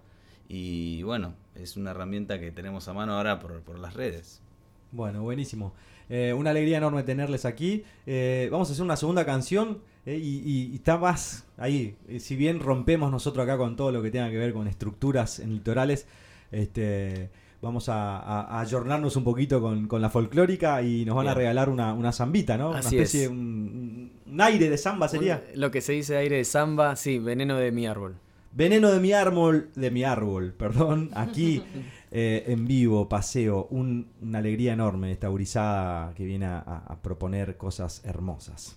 y 0.48 1.02
bueno, 1.04 1.34
es 1.54 1.76
una 1.76 1.92
herramienta 1.92 2.40
que 2.40 2.50
tenemos 2.50 2.88
a 2.88 2.92
mano 2.92 3.14
ahora 3.16 3.38
por, 3.38 3.60
por 3.62 3.78
las 3.78 3.94
redes. 3.94 4.42
Bueno, 4.90 5.22
buenísimo. 5.22 5.74
Eh, 6.10 6.32
una 6.32 6.50
alegría 6.50 6.78
enorme 6.78 7.02
tenerles 7.02 7.44
aquí. 7.44 7.84
Eh, 8.06 8.48
vamos 8.50 8.68
a 8.70 8.72
hacer 8.72 8.84
una 8.84 8.96
segunda 8.96 9.24
canción 9.26 9.78
eh, 10.06 10.16
y, 10.16 10.38
y- 10.38 10.70
y 10.72 10.76
está 10.76 10.96
más 10.96 11.44
ahí. 11.58 11.96
Si 12.18 12.34
bien 12.36 12.60
rompemos 12.60 13.10
nosotros 13.10 13.44
acá 13.44 13.58
con 13.58 13.76
todo 13.76 13.92
lo 13.92 14.02
que 14.02 14.10
tenga 14.10 14.30
que 14.30 14.38
ver 14.38 14.52
con 14.52 14.68
estructuras 14.68 15.38
en 15.38 15.52
litorales, 15.52 16.06
este, 16.52 17.30
vamos 17.60 17.88
a, 17.88 18.18
a- 18.18 18.42
a 18.58 18.60
ayornarnos 18.60 19.16
un 19.16 19.24
poquito 19.24 19.60
con, 19.60 19.86
con 19.86 20.00
la 20.00 20.10
folclórica 20.10 20.80
y 20.82 21.04
nos 21.04 21.16
van 21.16 21.28
a 21.28 21.34
regalar 21.34 21.68
una, 21.68 21.92
una 21.92 22.12
zambita, 22.12 22.56
¿no? 22.56 22.70
Así 22.72 22.94
una 22.96 23.02
especie 23.04 23.22
es. 23.24 23.28
de 23.30 23.34
un, 23.36 24.12
un 24.26 24.40
aire 24.40 24.70
de 24.70 24.78
samba 24.78 25.08
sería. 25.08 25.42
Un- 25.54 25.60
lo 25.60 25.70
que 25.70 25.80
se 25.80 25.92
dice 25.92 26.16
aire 26.16 26.36
de 26.36 26.44
samba, 26.44 26.96
sí, 26.96 27.18
veneno 27.18 27.56
de 27.56 27.70
mi 27.72 27.86
árbol. 27.86 28.16
Veneno 28.52 28.90
de 28.90 28.98
mi 29.00 29.12
árbol, 29.12 29.68
de 29.76 29.90
mi 29.90 30.04
árbol, 30.04 30.54
perdón, 30.56 31.10
aquí 31.14 31.62
eh, 32.10 32.44
en 32.48 32.66
vivo, 32.66 33.08
paseo, 33.08 33.66
un- 33.70 34.08
una 34.22 34.38
alegría 34.38 34.72
enorme 34.74 35.12
esta 35.12 35.28
gurizada 35.28 36.14
que 36.14 36.24
viene 36.24 36.46
a, 36.46 36.58
a- 36.58 36.96
proponer 37.02 37.56
cosas 37.56 38.02
hermosas. 38.04 38.76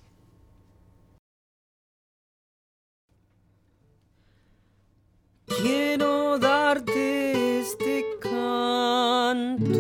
Quiero 5.61 6.39
darte 6.39 7.59
este 7.61 8.05
canto 8.19 9.77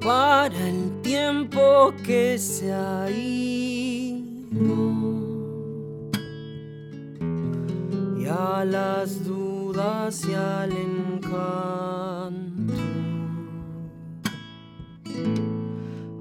para 0.00 0.68
el 0.68 1.00
tiempo 1.02 1.92
que 2.04 2.38
se 2.38 2.72
ha 2.72 3.08
ido 3.10 4.50
y 8.18 8.26
a 8.26 8.64
las 8.64 9.24
dudas 9.24 9.51
y 10.28 10.34
al 10.34 10.72
encanto 10.72 12.74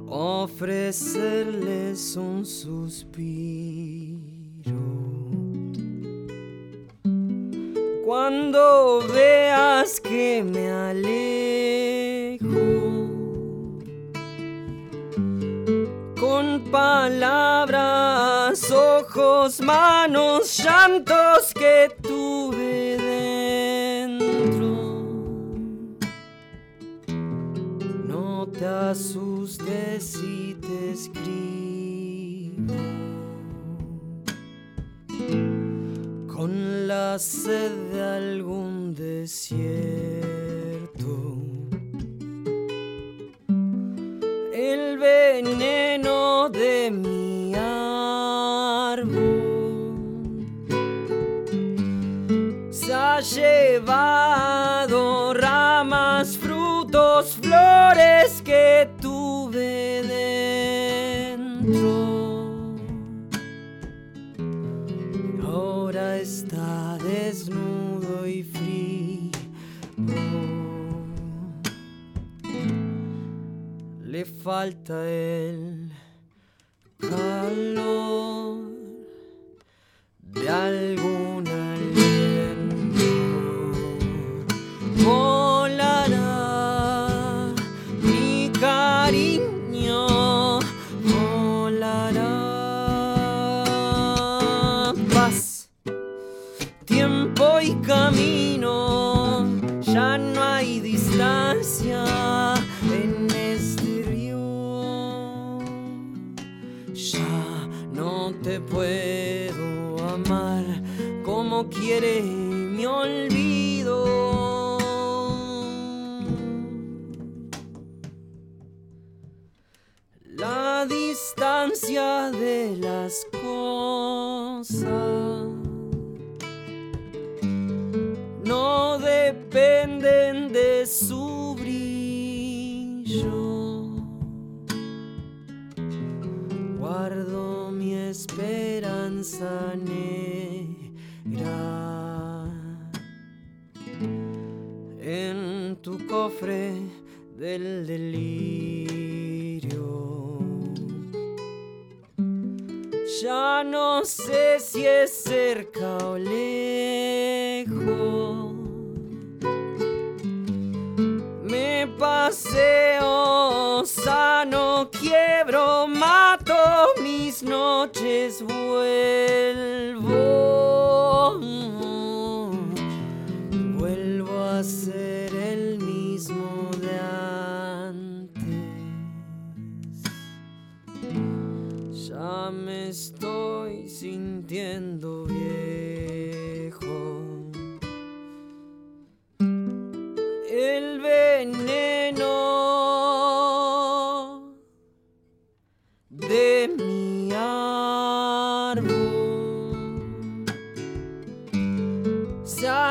ofrecerles 0.09 2.15
un 2.15 2.43
suspiro. 2.43 3.11
Cuando 8.03 9.03
veas 9.13 9.99
que 9.99 10.43
me 10.43 10.71
alejo 10.71 11.90
palabras, 16.71 18.71
ojos, 18.71 19.61
manos, 19.61 20.57
llantos 20.57 21.53
que 21.53 21.95
tuve 22.01 22.97
dentro. 24.07 24.71
No 28.07 28.47
te 28.47 28.65
asustes 28.65 30.03
si 30.03 30.57
te 30.61 30.91
escribo. 30.91 32.73
Con 36.27 36.87
la 36.87 37.19
sed 37.19 37.71
de 37.91 38.01
algún 38.01 38.95
desierto. 38.95 39.91
El 44.61 44.97
veneno 44.99 46.47
de 46.49 46.91
mi 46.91 47.55
árbol 47.55 49.01
se 52.69 52.93
ha 52.93 53.19
llevado 53.21 54.23
ramas, 55.33 56.37
frutos, 56.37 57.39
flores 57.41 58.43
que 58.45 58.87
tuve 59.01 60.03
dentro. 60.03 60.40
Le 74.21 74.25
falta 74.25 75.09
el 75.09 75.91
calor 76.99 78.59
de 80.21 80.49
algún 80.49 81.47
aliento. 81.47 81.81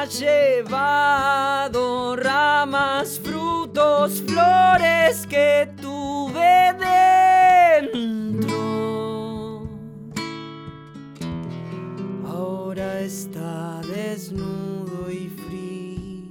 Llevado 0.04 1.80
ramas, 2.16 3.18
frutos, 3.22 4.22
flores 4.22 5.26
que 5.26 5.68
tuve 5.80 6.74
dentro. 7.82 9.68
Ahora 12.26 13.00
está 13.00 13.80
desnudo 13.82 15.10
y 15.10 15.28
frío. 15.28 16.30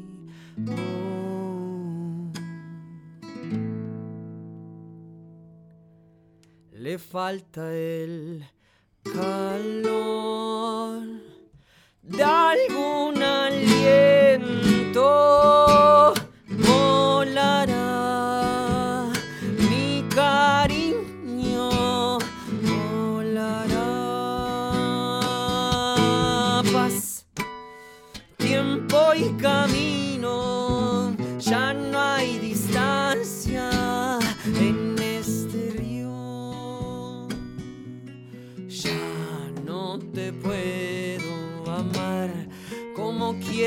Le 6.72 6.98
falta 6.98 7.72
el 7.74 8.46
calor 9.04 10.00
de 12.10 12.24
algún 12.24 13.22
aliento. 13.22 13.50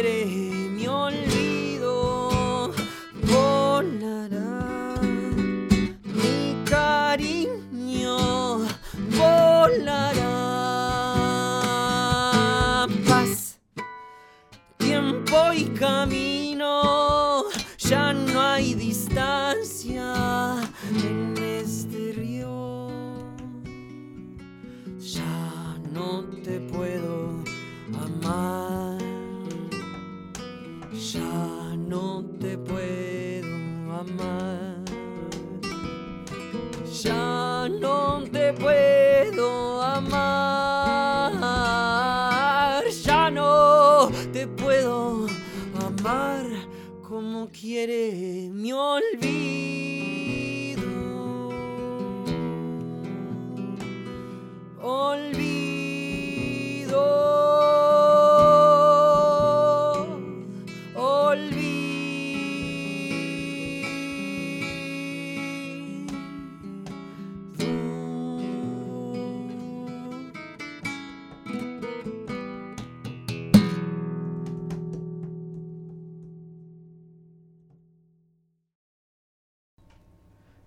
Como 0.03 0.11
quiere 0.11 0.41
te 44.32 44.46
puedo 44.46 45.26
amar 45.86 46.46
como 47.09 47.48
quiere 47.50 48.48
mi. 48.50 48.72
Olvido. 48.72 49.42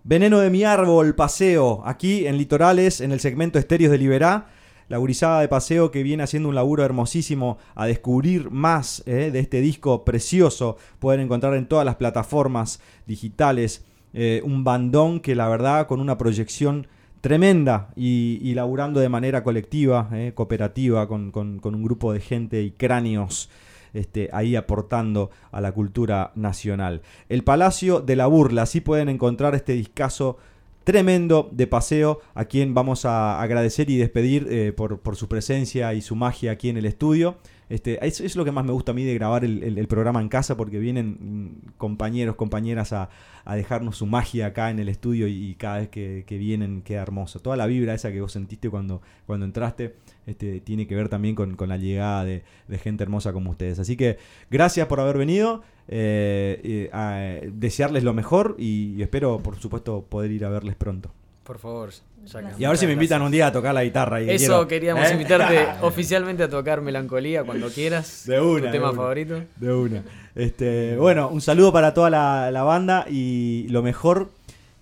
Veneno 0.08 0.38
de 0.38 0.52
mi 0.52 0.64
árbol, 0.64 1.16
paseo, 1.16 1.82
aquí 1.84 2.28
en 2.28 2.38
Litorales, 2.38 3.02
en 3.02 3.12
el 3.12 3.20
segmento 3.20 3.58
Estéreos 3.58 3.92
de 3.92 3.98
Liberá. 3.98 4.50
La 4.88 4.98
gurizada 4.98 5.42
de 5.42 5.48
paseo 5.48 5.90
que 5.90 6.04
viene 6.04 6.22
haciendo 6.22 6.48
un 6.48 6.54
laburo 6.54 6.84
hermosísimo 6.84 7.58
a 7.74 7.88
descubrir 7.88 8.52
más 8.52 9.02
eh, 9.08 9.32
de 9.34 9.40
este 9.40 9.62
disco 9.62 10.06
precioso. 10.06 10.78
Pueden 11.00 11.22
encontrar 11.22 11.56
en 11.56 11.66
todas 11.68 11.86
las 11.86 11.96
plataformas 11.96 12.80
digitales 13.08 13.84
eh, 14.14 14.44
un 14.46 14.64
bandón 14.64 15.22
que 15.22 15.34
la 15.34 15.50
verdad 15.50 15.88
con 15.88 16.00
una 16.00 16.20
proyección 16.20 16.86
tremenda 17.22 17.90
y, 17.96 18.54
laburando 18.54 19.00
de 19.00 19.10
manera 19.10 19.44
colectiva, 19.44 20.08
eh, 20.14 20.34
cooperativa, 20.36 21.08
con 21.08 21.32
un 21.34 21.84
grupo 21.84 22.14
de 22.14 22.20
gente 22.20 22.62
y 22.62 22.70
cráneos 22.70 23.50
este, 23.96 24.30
ahí 24.34 24.56
aportando 24.56 25.32
a 25.52 25.62
la 25.62 25.72
cultura 25.72 26.32
nacional. 26.36 27.02
El 27.30 27.44
Palacio 27.44 28.00
de 28.00 28.16
la 28.16 28.28
Burla, 28.28 28.64
así 28.64 28.82
pueden 28.82 29.10
encontrar 29.10 29.56
este 29.56 29.74
discazo 29.74 30.38
tremendo 30.84 31.50
de 31.52 31.68
paseo, 31.68 32.20
a 32.36 32.46
quien 32.46 32.74
vamos 32.74 33.06
a 33.06 33.42
agradecer 33.42 33.90
y 33.90 33.98
despedir 33.98 34.48
eh, 34.50 34.72
por, 34.72 35.00
por 35.00 35.16
su 35.16 35.28
presencia 35.28 35.94
y 35.94 36.02
su 36.02 36.16
magia 36.16 36.52
aquí 36.52 36.70
en 36.70 36.78
el 36.78 36.86
estudio. 36.86 37.38
Este, 37.68 38.06
es, 38.06 38.22
es 38.22 38.36
lo 38.36 38.46
que 38.46 38.52
más 38.52 38.64
me 38.64 38.72
gusta 38.72 38.92
a 38.92 38.96
mí 38.96 39.04
de 39.04 39.14
grabar 39.16 39.44
el, 39.44 39.88
programa 39.88 40.22
en 40.22 40.30
casa, 40.30 40.56
porque 40.56 40.80
vienen 40.80 41.62
compañeros, 41.78 42.36
compañeras 42.36 42.94
a, 42.94 43.10
dejarnos 43.56 43.98
su 43.98 44.06
magia 44.06 44.48
acá 44.48 44.72
en 44.72 44.80
el 44.80 44.90
estudio 44.90 45.28
y, 45.28 45.56
cada 45.56 45.80
vez 45.80 45.90
que, 45.90 46.24
vienen 46.30 46.82
queda 46.82 47.02
hermoso. 47.02 47.40
Toda 47.40 47.58
la 47.58 47.66
vibra 47.66 47.94
esa 47.94 48.12
que 48.12 48.22
vos 48.22 48.32
sentiste 48.32 48.70
cuando, 48.70 49.02
cuando 49.26 49.46
entraste 49.46 49.96
este, 50.26 50.62
tiene 50.62 50.88
que 50.88 50.96
ver 50.96 51.10
también 51.10 51.36
con, 51.36 51.56
la 51.68 51.78
llegada 51.78 52.24
de, 52.24 52.44
gente 52.82 53.04
hermosa 53.04 53.34
como 53.34 53.52
ustedes. 53.52 53.80
Así 53.80 53.96
que 53.96 54.18
gracias 54.52 54.88
por 54.88 55.00
haber 55.00 55.18
venido, 55.18 55.64
eh, 55.88 56.62
eh, 56.64 56.90
a- 56.94 57.40
desearles 57.52 58.04
lo 58.04 58.14
mejor 58.14 58.56
y 58.60 59.02
espero, 59.02 59.40
por 59.40 59.58
supuesto, 59.58 60.06
poder 60.08 60.32
ir 60.32 60.46
a 60.46 60.50
verles 60.50 60.76
pronto. 60.76 61.12
Por 61.46 61.60
favor. 61.60 61.92
Yaka. 62.26 62.54
Y 62.58 62.64
a 62.66 62.70
ver 62.70 62.78
si 62.78 62.88
me 62.88 62.94
invitan 62.94 63.22
un 63.22 63.32
día 63.32 63.48
a 63.48 63.52
tocar 63.52 63.74
la 63.74 63.84
guitarra. 63.84 64.20
y 64.22 64.30
Eso 64.32 64.46
quiero- 64.48 64.68
queríamos 64.68 65.08
¿Eh? 65.08 65.14
invitarte 65.14 65.68
oficialmente 65.82 66.42
a 66.44 66.50
tocar 66.50 66.82
Melancolía 66.82 67.44
cuando 67.44 67.70
quieras. 67.70 68.24
De 68.28 68.42
una. 68.42 68.60
Tu 68.62 68.66
de 68.66 68.72
tema 68.72 68.90
una, 68.90 68.98
favorito. 68.98 69.42
De 69.58 69.74
una. 69.74 70.04
Este, 70.34 70.98
bueno, 70.98 71.30
un 71.30 71.42
saludo 71.42 71.72
para 71.72 71.94
toda 71.94 72.10
la, 72.10 72.50
la 72.52 72.64
banda 72.64 73.06
y 73.10 73.68
lo 73.70 73.84
mejor. 73.84 74.32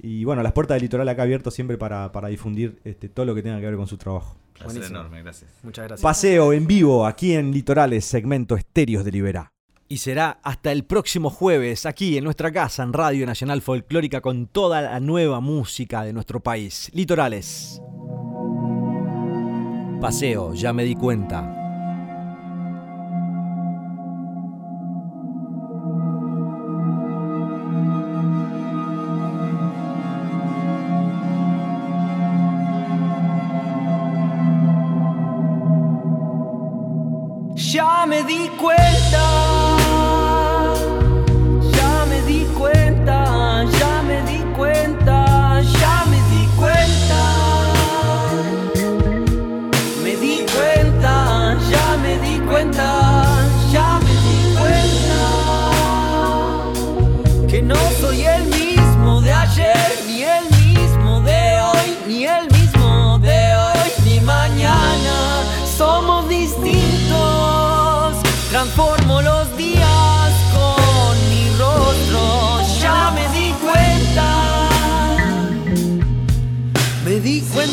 Y 0.02 0.24
bueno, 0.26 0.42
las 0.42 0.54
puertas 0.54 0.76
del 0.76 0.84
litoral 0.84 1.08
acá 1.10 1.24
abiertas 1.24 1.54
siempre 1.54 1.78
para, 1.78 2.12
para 2.12 2.28
difundir 2.30 2.78
este, 2.86 3.08
todo 3.10 3.26
lo 3.26 3.36
que 3.36 3.42
tenga 3.44 3.60
que 3.60 3.66
ver 3.68 3.76
con 3.76 3.88
su 3.88 3.98
trabajo. 3.98 4.36
Placer 4.54 4.68
Buenísimo. 4.74 5.00
enorme, 5.00 5.22
gracias. 5.24 5.52
Muchas 5.64 5.86
gracias. 5.86 6.02
Paseo 6.04 6.54
en 6.54 6.66
vivo 6.68 7.06
aquí 7.06 7.34
en 7.34 7.52
Litorales, 7.52 8.06
segmento 8.06 8.56
Estéreos 8.56 9.04
de 9.06 9.12
Liberá. 9.12 9.53
Y 9.88 9.98
será 9.98 10.40
hasta 10.44 10.72
el 10.72 10.86
próximo 10.86 11.30
jueves 11.30 11.86
aquí 11.86 12.18
en 12.18 12.24
nuestra 12.24 12.52
casa 12.52 12.84
en 12.84 12.94
Radio 12.94 13.26
Nacional 13.26 13.62
Folclórica 13.62 14.22
con 14.22 14.48
toda 14.48 14.82
la 14.82 15.00
nueva 15.00 15.40
música 15.40 16.04
de 16.04 16.14
nuestro 16.14 16.42
país. 16.42 16.90
Litorales. 16.94 17.82
Paseo, 20.02 20.54
ya 20.54 20.74
me 20.74 20.84
di 20.84 20.96
cuenta. 20.96 21.63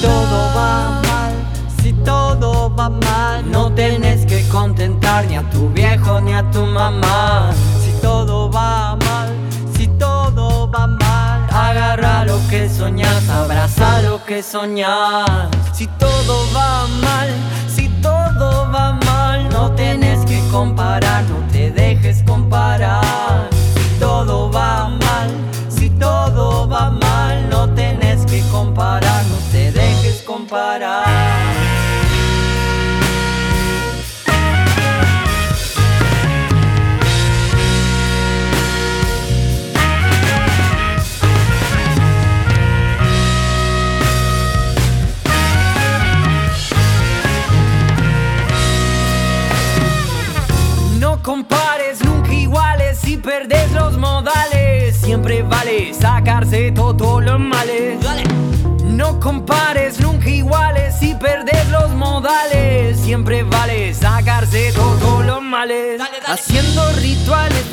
Todo 0.01 0.39
va 0.57 1.03
mal, 1.03 1.33
si 1.83 1.93
todo 1.93 2.75
va 2.75 2.89
mal, 2.89 3.51
no 3.51 3.71
tenés 3.71 4.25
que 4.25 4.49
contentar 4.49 5.27
ni 5.27 5.37
a 5.37 5.43
tu 5.51 5.69
viejo 5.69 6.23
ni 6.23 6.33
a 6.33 6.43
tu 6.51 6.65
mamá. 6.65 7.51
Si 7.85 7.93
todo 8.01 8.51
va 8.51 8.97
mal, 8.97 9.29
si 9.77 9.87
todo 9.99 10.71
va 10.71 10.87
mal, 10.87 11.47
agarra 11.53 12.25
lo 12.25 12.39
que 12.49 12.67
soñas, 12.69 13.29
abraza 13.29 14.01
lo 14.01 14.25
que 14.25 14.43
soñas. 14.43 15.51
Si 15.75 15.87
todo 15.99 16.47
va 16.57 16.87
mal, 17.03 17.29
si 17.69 17.89
todo 18.01 18.71
va 18.73 18.99
mal, 19.05 19.51
no 19.51 19.71
tenés 19.73 20.25
que 20.25 20.41
comparar, 20.51 21.25
no 21.25 21.47
te 21.53 21.71
dejes 21.71 22.23
comparar. 22.27 23.60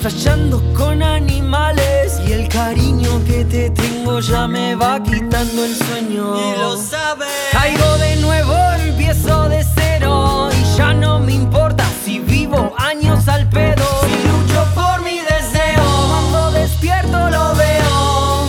Fallando 0.10 0.62
con 0.74 1.04
animales. 1.04 2.22
Y 2.26 2.32
el 2.32 2.48
cariño 2.48 3.22
que 3.26 3.44
te 3.46 3.70
tengo 3.70 4.20
ya 4.20 4.48
me 4.48 4.76
va 4.76 5.02
quitando 5.04 5.66
el 5.66 5.76
sueño. 5.76 6.26
Y 6.38 6.60
lo 6.60 6.78
sabes. 6.78 7.28
Caigo 7.52 7.98
de 7.98 8.16
nuevo, 8.18 8.56
empiezo 8.88 9.50
de 9.50 9.66
cero. 9.76 10.50
Y 10.60 10.78
ya 10.78 10.94
no 10.94 11.20
me 11.20 11.34
importa 11.34 11.84
si 12.04 12.20
vivo 12.20 12.74
años 12.78 13.28
al 13.28 13.50
pedo. 13.50 13.86
Si 14.06 14.16
lucho 14.28 14.62
por 14.76 15.02
mi 15.04 15.20
deseo, 15.20 15.86
cuando 16.10 16.52
despierto 16.52 17.30
lo 17.30 17.56
veo. 17.56 18.48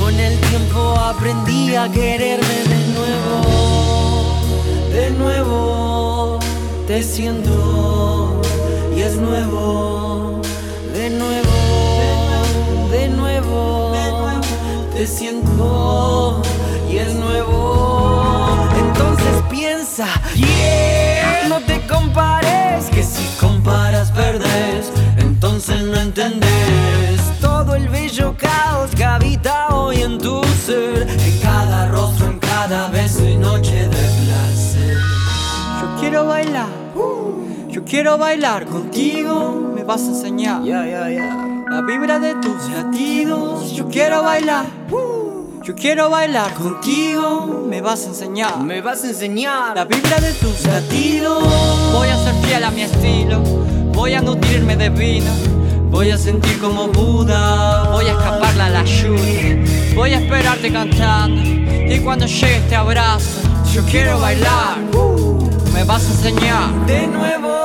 Con 0.00 0.14
el 0.18 0.38
tiempo 0.40 0.80
aprendí 0.98 1.74
a 1.74 1.90
quererme 1.90 2.58
de 2.72 2.80
nuevo, 2.96 4.40
de 4.90 5.10
nuevo 5.10 6.38
te 6.86 7.02
siento 7.02 8.40
y 8.94 9.00
es 9.00 9.16
nuevo, 9.16 10.31
y 16.90 16.96
es 16.98 17.14
nuevo. 17.14 18.68
Entonces 18.78 19.42
piensa, 19.50 20.06
yeah, 20.34 21.46
no 21.48 21.60
te 21.60 21.80
compares, 21.86 22.86
que 22.90 23.02
si 23.02 23.24
comparas 23.40 24.10
perdes, 24.12 24.92
entonces 25.18 25.82
no 25.82 25.96
entendés 26.00 27.20
todo 27.40 27.74
el 27.74 27.88
bello 27.88 28.34
caos 28.36 28.90
que 28.96 29.04
habita 29.04 29.74
hoy 29.74 30.02
en 30.02 30.18
tu 30.18 30.42
ser, 30.64 31.08
en 31.08 31.38
cada 31.40 31.88
rostro, 31.88 32.26
en 32.26 32.38
cada 32.38 32.88
beso 32.88 33.24
y 33.24 33.36
noche 33.36 33.88
de 33.88 33.88
placer. 34.24 34.96
Yo 35.80 35.96
quiero 36.00 36.26
bailar, 36.26 36.68
yo 37.68 37.84
quiero 37.84 38.18
bailar 38.18 38.66
contigo, 38.66 39.72
me 39.74 39.82
vas 39.84 40.02
a 40.02 40.06
enseñar 40.08 40.62
Ya, 40.62 40.84
ya, 40.86 41.08
ya. 41.08 41.46
la 41.70 41.80
vibra 41.82 42.18
de 42.18 42.34
tus 42.36 42.68
latidos. 42.70 43.72
Yo 43.72 43.88
quiero 43.88 44.22
bailar, 44.22 44.66
yo 45.62 45.74
quiero 45.76 46.10
bailar 46.10 46.52
contigo, 46.54 47.64
me 47.68 47.80
vas 47.80 48.04
a 48.04 48.08
enseñar 48.08 48.58
Me 48.60 48.80
vas 48.80 49.04
a 49.04 49.08
enseñar. 49.08 49.76
la 49.76 49.84
vibra 49.84 50.20
de 50.20 50.32
tus 50.32 50.64
latidos. 50.66 51.42
Voy 51.92 52.08
a 52.08 52.16
ser 52.16 52.34
fiel 52.44 52.64
a 52.64 52.70
mi 52.70 52.82
estilo, 52.82 53.40
voy 53.94 54.14
a 54.14 54.20
nutrirme 54.20 54.76
de 54.76 54.90
vida, 54.90 55.30
voy 55.90 56.10
a 56.10 56.18
sentir 56.18 56.58
como 56.58 56.88
Buda, 56.88 57.90
voy 57.90 58.06
a 58.06 58.12
escaparla 58.12 58.66
a 58.66 58.70
la 58.70 58.84
lluvia. 58.84 59.62
Voy 59.94 60.14
a 60.14 60.18
esperarte 60.18 60.72
cantando 60.72 61.42
y 61.42 61.98
cuando 62.00 62.26
llegues 62.26 62.68
te 62.68 62.74
abrazo. 62.74 63.40
Yo 63.72 63.84
quiero 63.84 64.18
bailar, 64.18 64.78
me 65.72 65.84
vas 65.84 66.04
a 66.04 66.10
enseñar. 66.12 66.86
De 66.86 67.06
nuevo, 67.06 67.62